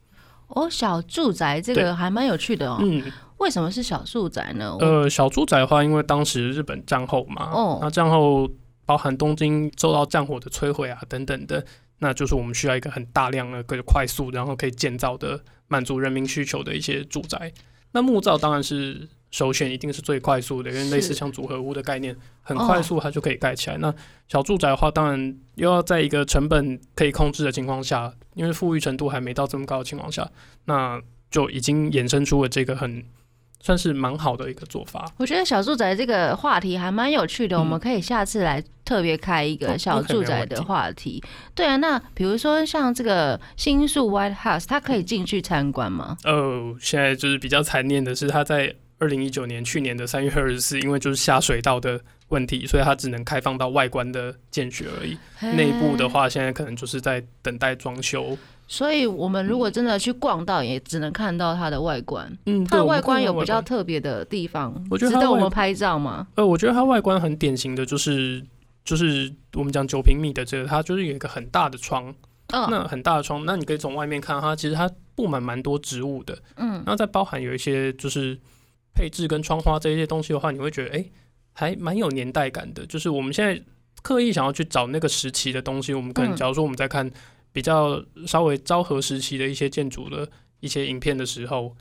[0.48, 2.78] 哦，小住宅这对个还蛮有趣的哦。
[2.80, 4.78] 嗯，为什么是小住宅呢？
[4.80, 8.48] 呃，小住宅的话，因为当时日本战后嘛，哦那战后
[8.86, 11.66] 包含东京受到战火的摧毁啊等等的，
[12.00, 15.42] 那就是我们需要一个很大量的、个快速，然后可以建造的
[15.74, 17.52] 满足人民需求的一些住宅。
[17.94, 23.78] 那木造当然是首选，一定是最快速的，因为类似像组合屋的概念，很快速它就可以盖起来。
[23.78, 23.94] 那
[24.28, 30.30] 小住宅的话，当然又要在一个成本可以控制的情况下，因为富裕程度还没到这么高的情况下，
[30.66, 31.02] 那
[31.32, 33.04] 就已经衍生出了这个很
[33.64, 35.10] 算是蛮好的一个做法。
[35.18, 41.24] 我觉得小住宅这个话题还蛮有趣的，嗯我们可以下次来特别开一哦个小住宅的话题。
[41.56, 46.18] 对啊，那比如说像这个新宿 White House，它可以进去参观吗？
[46.26, 55.18] 呃，现在就是比较残念的是，它在二零一九年去年的三月二十四，因为就是下水道的问题，所以它只能开放到外观的建学而已。
[55.56, 58.38] 内部的，话，现在可能就是在等待装修。
[58.74, 62.26] 所以我们如果真的去逛到，也只能看到它的外观。
[62.48, 66.28] 嗯，它的外观有比较特别的地方，我觉得值得我们拍照吗？
[66.34, 68.44] 呃，我觉得它外观很典型的就是
[68.84, 72.12] 就是我们讲九平米的这个，它就是有一个很大的窗，
[72.48, 78.36] 嗯那很大的窗，那你可以从外面看它，其实它布满蛮多植物的，嗯然后再包含有一些就是
[78.96, 81.12] 配置跟窗花这一些东西的话，你会觉得哎、诶
[81.54, 82.84] 还蛮有年代感的。
[82.88, 83.62] 就是我们现在
[84.02, 87.08] 刻意想要去找那个时期的东西，我们可能嗯假如说我们在看
[87.54, 90.28] 比较稍微昭和时期的一些建筑的
[90.60, 91.74] 一些影片的时候。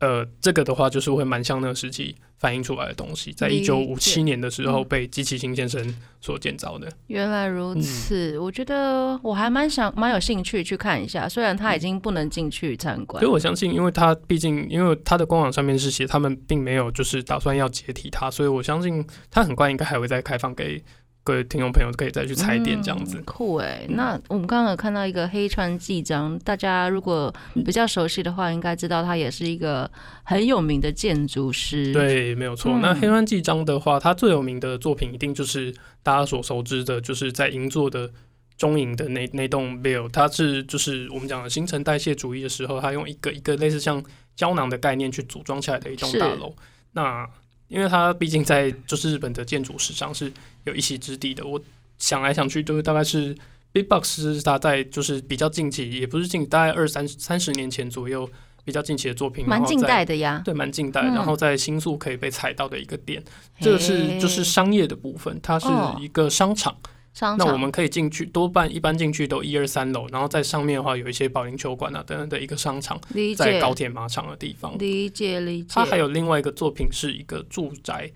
[0.00, 6.88] 呃，这个的话就是会蛮像那个时期反映出来的东西，在一九五七年的时候嗯被机器新先生所建造的。
[7.08, 13.32] 原来如嗯此，我觉得我还蛮想蛮有兴趣去看一下，虽然他已经不能进去参观所以。
[13.32, 20.80] 我相信，因为他毕竟因为他的官网上面是写他们并没有就是打算要解体它，所以我相信他很快应该还会再开放给
[21.28, 23.24] 各位听众朋友可以再去踩点这样子嗯。
[23.26, 27.30] 酷哎、嗯那我们刚刚有看到一个黑川纪章，大家如果
[27.66, 29.90] 比较熟悉的话，应该知道他也是一个
[30.22, 32.72] 很有名的建筑师。，对，没有错。
[32.72, 35.70] 嗯那黑川纪章的话，他最有名的作品一定就是
[36.02, 38.10] 大家所熟知的，就是在银座的
[38.56, 44.02] 中影的那那栋 Bill，它是就是我们讲的新陈代谢主义的时候，它用一个一个类似像
[44.34, 46.54] 胶囊的概念去组装起来的一栋大楼。
[46.92, 47.28] 那
[47.68, 50.32] 因为它毕竟在就是日本的建筑史上是
[50.64, 51.60] 有一席之地的，我
[51.98, 53.36] 想来想去，就是大概是
[53.72, 58.28] Big Box 是他在就是比较近期，也不是近，大概二三三十年前左右
[58.64, 60.42] 比较近期的作品，蛮近代的呀。
[60.44, 63.22] 对，蛮近代，嗯然后在新宿可以被踩到的一个点，
[63.60, 66.76] 这个是就是商业的部分，它是哦一个商场。
[67.14, 73.00] 商场，那我们可以进去，多半一般进去都一二三楼，然后在上面的话有一些保龄球馆啊等等的一个商场，
[73.36, 74.76] 在高铁马场的地方。
[74.78, 75.68] 理解理解。
[75.70, 78.10] 它还有另外一个作品是一个住宅，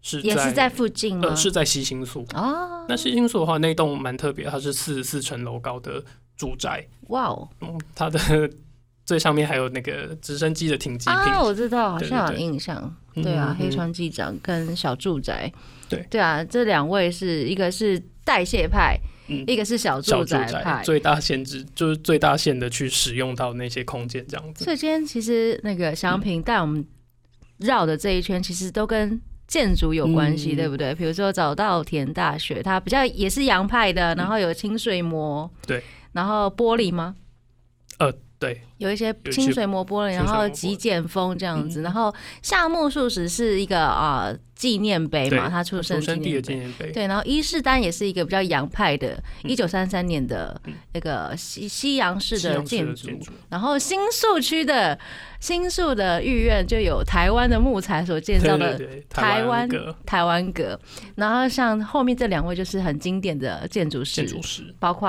[0.00, 1.28] 是也是在附近吗？
[1.28, 2.26] 呃是在西新宿。
[2.34, 6.02] 哦，那西新宿的话，那栋蛮特别，它是四十四层楼高的
[6.36, 8.18] 住宅，哇哦嗯，它的
[9.06, 11.14] 最上面还有那个直升机的停机坪。
[11.14, 12.76] 啊，我知道，好像有印象。
[13.14, 15.50] 嗯对啊，嗯黑川机长跟小住宅，
[15.88, 18.94] 对对啊，这两位是一个是代谢派，
[19.28, 20.82] 嗯一个是小住宅宅派。
[20.84, 24.64] 最大限制就是最大限的去使用到那些空间这样子。
[24.64, 26.86] 所以今天其实那个祥平带我们
[27.56, 30.94] 绕的这一圈，其实都跟建筑有关系，嗯对不对？
[30.94, 35.82] 比如说早稻田大学，它比较也是洋派的，然后有清水模，对，
[36.12, 37.16] 然后玻璃吗？
[37.98, 41.84] 呃，对，有一些清水磨玻璃，然后极简风这样子，嗯。
[41.84, 46.92] 然后夏目漱石是一个啊纪念碑嘛，他出生地的纪念碑。
[46.92, 49.50] 对，然后伊势丹也是一个比较洋派的，嗯。
[49.50, 50.74] 一九三三年的嗯。
[50.92, 53.08] 那个西西洋式的建筑。
[53.48, 54.98] 然后新宿区的
[55.40, 58.78] 新宿的御苑就有台湾的木材所建造的
[59.08, 59.66] 台湾
[60.04, 60.78] 台湾阁，
[61.14, 65.08] 然后像后面这两位就是很经典的建筑师建，筑师，包括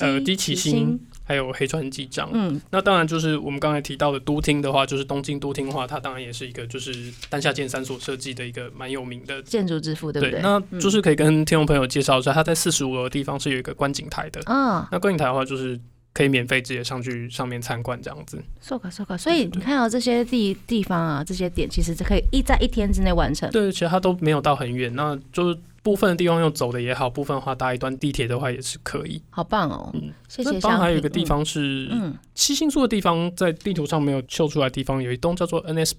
[0.00, 2.28] 呃，基基崎新，还有黑川纪章。
[2.32, 9.42] 嗯，那当然就是我们刚才提到的都厅的话，就是东京都厅的话，它当然也是一个就是丹下健三所设计的一个蛮有名的。
[9.42, 10.40] 建筑之父，对不对？
[10.42, 14.40] 那嗯就是可以跟听众朋友介绍一下，它在四十五楼的地方是有一个观景台的。
[14.46, 15.78] 嗯，那观景台的话，就是
[16.12, 18.42] 可以免费直接上去上面参观这样子。
[18.60, 23.50] so 个 so 个，所以你看到这些地地方啊，这些点其实是可以一在一天之内完成。
[23.50, 29.20] 对，其实它都没有到很远，那就是部分的地方用走的也好，部分的话搭一段地铁的话也是可以。
[29.30, 29.90] 好棒哦！
[29.94, 35.92] 嗯谢谢那当然还有一个地，方是嗯七星宿的地方，在地图上没有秀出来的地方，有一栋叫做 NS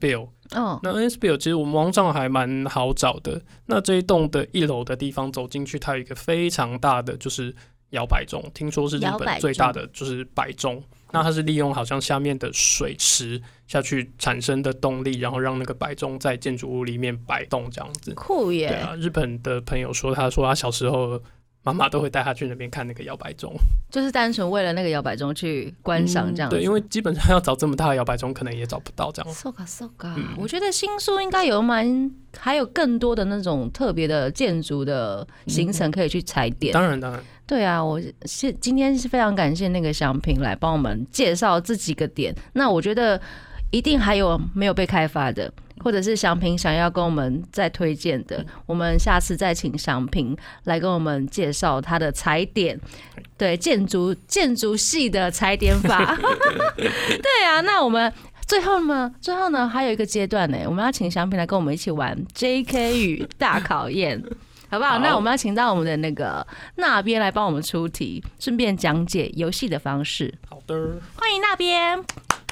[0.55, 3.41] 哦，那 NS Bill 其实我们网上还蛮好找的。
[3.65, 7.53] 那这一栋的一楼的地方走进去，它有一个非常大的就是
[7.89, 10.81] 摇摆钟，听说是日本最大的就是摆钟。
[11.13, 18.11] 那它是利用好像下面的水池下去产生的动力，然后让那个摆钟在建筑物里面摆动这样子。
[18.15, 18.67] 酷耶！
[18.67, 21.21] 对啊，日本的朋友说，他说他小时候
[21.61, 23.53] 妈妈都会带他去那边看那个摇摆钟，
[23.91, 26.55] 就是单纯为了那个摇摆钟去观赏这样子。
[26.55, 29.33] 嗯对，因为基本上要找这么大的摇摆钟，可能也找不到这样。
[29.33, 36.73] so 个 so 个嗯，我觉得新宿应该有蛮还有更多的那种特别的建筑的行程可以去踩点。
[36.73, 42.33] 当然，当然，对啊，我是今天是非常感谢那个祥平来帮我们介绍这几个点。
[42.53, 43.19] 那我觉得
[43.71, 45.51] 一定还有没有被开发的，
[45.83, 52.79] 或者是祥平想要跟我们再推荐的，我们下次再请祥平来跟我们介绍他的踩点，
[53.37, 56.17] 对建筑建筑系的踩点法。
[56.77, 58.11] 对啊，那我们。
[58.45, 62.99] 最后呢，最后呢，还有一个阶段呢，我们要请祥平来跟我们一起玩 J.K.
[62.99, 64.21] 语大考验，
[64.73, 64.93] 好不好？
[64.93, 66.45] 好那我们要请到我们的那个
[66.77, 70.33] 那边来帮我们出题，顺便讲解游戏的方式。
[70.49, 70.99] 好的。
[71.15, 72.03] 欢迎那边。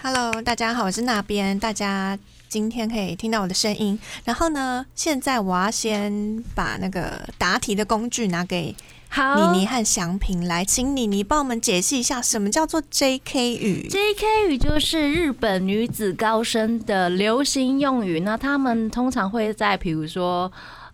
[0.04, 2.16] Hello，大家好，我是那边，大家
[2.48, 3.98] 今天可以听到我的声音。
[4.24, 8.76] 然后呢，现在我要先把那个答题的工具拿给
[9.10, 13.88] 好妮妮和祥平来，请妮妮帮我们解析一下什么叫做 JK 语。
[13.88, 14.50] J.K.
[14.50, 20.52] 语就是日本女子高生的流行用语，那他们通常会在比如说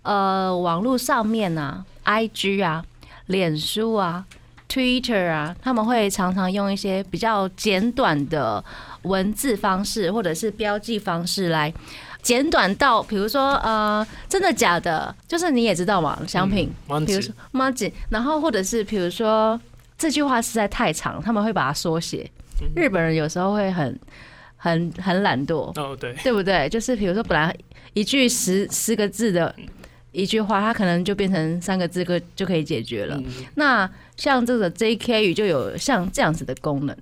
[0.08, 2.84] 呃网络上面啊，IG 啊、
[3.28, 4.26] 脸书啊、
[4.70, 8.64] Twitter 啊，他们会常常用一些比较简短的
[9.03, 11.74] 文字方式或者是标记方式来。
[12.22, 19.58] 简短到，比如说，呃，真的假的，就是你也知道嘛，商品，嗯比如说 m a g i 然后或者是比如说
[19.97, 22.30] 这句话实在太长，他们会把它缩写。
[22.60, 23.97] 嗯日本人有时候会很
[24.58, 26.68] 很很懒惰，哦，对，对不对？
[26.68, 27.55] 就是比如说本来
[27.93, 29.53] 一句十十个字的
[30.12, 33.16] 一句话，它可能就变成三个字个就可以解决了。
[33.18, 35.28] 嗯，那像这个 J.K.
[35.28, 36.97] 语就有像这样子的功能。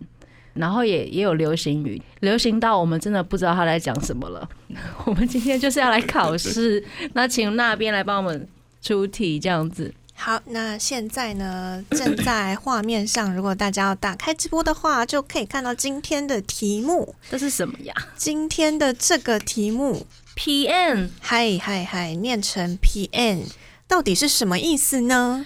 [0.55, 4.47] 然后也也有流行语，流行到我们真的不知道他在讲什么了。
[5.03, 6.81] 我们今天就是要来考试，
[7.11, 8.47] 那请那边来帮我们
[8.81, 9.93] 出题这样子。
[10.13, 17.13] 好，那现在呢，正在画面上，如果大家要打开直播的话，就可以看到今天的题目。
[17.29, 23.43] 这是什么呀今天的这个题目，？PM 嗨嗨嗨，念成 PN，
[23.87, 25.45] 到底是什么意思呢？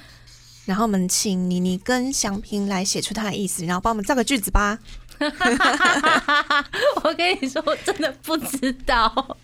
[0.66, 4.78] 然后我们请妮妮跟祥平来写出它的意思，然后帮我们造个句子吧。
[7.04, 9.38] 我跟你说，我真的不知道，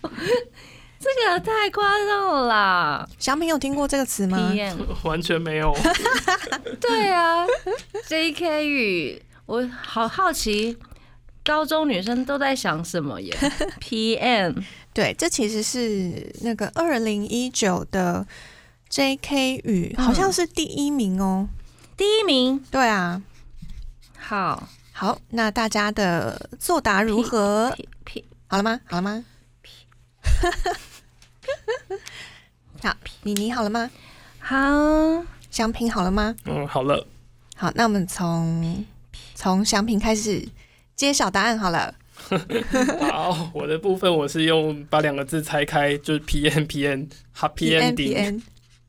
[0.98, 5.76] 这个太夸张了啦祥平有听过这个词吗？！PM 完全没有。
[6.80, 7.44] 对啊
[8.08, 10.78] ，JK 语，我好好奇，
[11.46, 13.32] 高中女生都在想什么耶？
[13.80, 18.26] PM 对，这其实是那个二零一九的
[18.90, 21.48] JK 语，嗯好像是第一名哦。
[21.96, 23.22] 第一名，对啊，
[24.18, 28.80] 好好，那大家的作答如何？P P 好了吗？
[28.86, 29.24] 好了吗？
[32.82, 33.88] 好，你你好了吗？
[34.40, 34.56] 好，
[35.50, 36.34] 祥平好了吗？
[36.44, 37.06] 嗯，好了，
[37.54, 38.84] 好，那我们从
[39.34, 40.46] 从祥平开始
[40.96, 41.94] 揭晓答案好了。
[43.12, 48.40] 好，我的部分我是用把两个字拆开，就是 P N P N Happy Ending。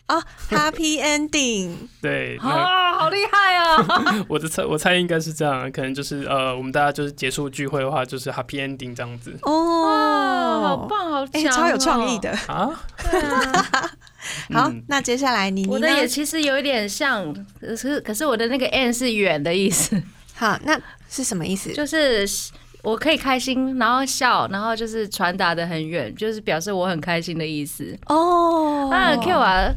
[0.07, 1.73] 哦，Happy Ending。
[2.01, 4.23] 对，那啊，好厉害啊！
[4.29, 10.77] 我的猜我猜应该是这样，可能就是呃，我们大家就是结束聚会的话，就是 Happy Ending 这样子哇，哦，好！
[10.87, 12.17] 棒，好超有创意。
[12.19, 12.31] 的。
[12.47, 12.71] 啊。
[13.11, 13.51] 对啊，
[14.55, 20.01] 好，嗯那接下来妮妮我呢的也其实有一点像，可是可是我的那个 N 是远的意思，
[20.35, 20.79] 好，那
[21.09, 21.73] 是什么意思？
[21.73, 22.27] 就是
[22.83, 27.97] 我可以开心，然后笑，然后就是传达的很远，就是表示我很开心的意思。
[28.07, 29.71] 哦啊，Q 啊。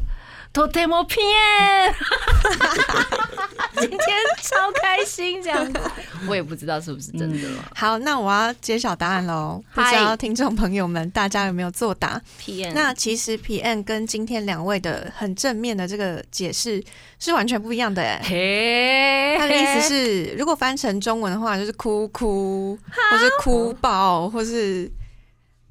[0.52, 1.94] とてもピエ ン，
[3.80, 4.00] 今天
[4.42, 5.78] 超开心这样子，
[6.26, 7.64] 我也不知道是不是真的了。
[7.74, 9.62] 好，那我要揭晓答案喽。
[9.74, 12.18] 不嗨知道听众朋友们大家有没有作答？
[12.40, 16.82] PM 那其实 PM 跟今天两位的很正面的这个解释
[17.18, 18.22] 是完全不一样的哎。
[18.24, 22.78] 嘿，他的意思是，如果翻成中文的话，就是哭哭，
[23.10, 24.90] 或是哭爆，或是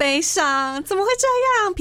[0.00, 1.74] 悲伤，怎么会这样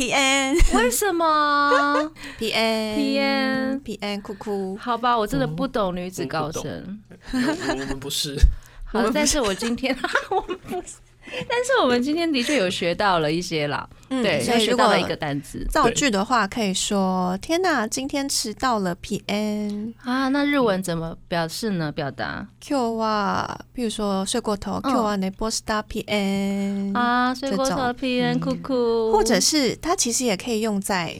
[0.54, 2.12] ？PN 为什么？？
[2.38, 7.00] PN PN PN，哭哭，好吧，我真的不懂女子高声。
[7.32, 7.40] 我
[7.72, 8.38] 我们不是，
[8.84, 9.98] 好，但是我今天
[10.30, 10.96] 我们不是，
[11.50, 15.66] 但是我们今天的确有学到了一些啦，嗯对，所以学到了一个单词。
[15.70, 18.96] 造句的话，可以说：天哪，今天迟到了。
[19.02, 20.28] PM 啊。
[20.30, 21.92] 那日文怎么表示呢？
[21.92, 31.20] 表达？Q 啊，比如说睡过头嗯，Q 啊，你波 star PM 啊，睡过头皮人哭哭，或者是它其实也可以用在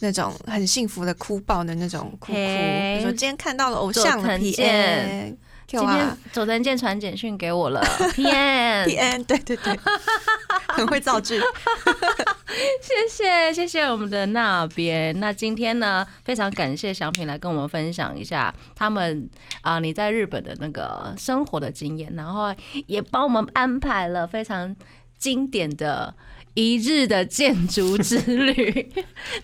[0.00, 5.36] 那种很幸福的哭爆的那种哭哭，比如说今天看到了偶像的 Q
[5.70, 7.80] 今天啊佐藤健传简讯给我了
[8.14, 9.78] ，P N P N，对对对，
[10.68, 11.40] 很会造句。
[12.82, 15.18] 谢谢谢谢我们的那边。
[15.20, 22.52] 那今天呢，非常感谢祥平来跟我们分享一下他们啊、你在日本的那个生活的经验，然后
[22.86, 24.74] 也帮我们安排了非常
[25.18, 26.12] 经典的。
[26.54, 28.92] 一日的建筑之旅，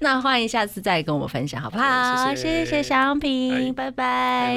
[0.00, 2.16] 那欢迎下次再跟我们分享，好不好？
[2.16, 4.56] 好谢谢祥平，拜拜。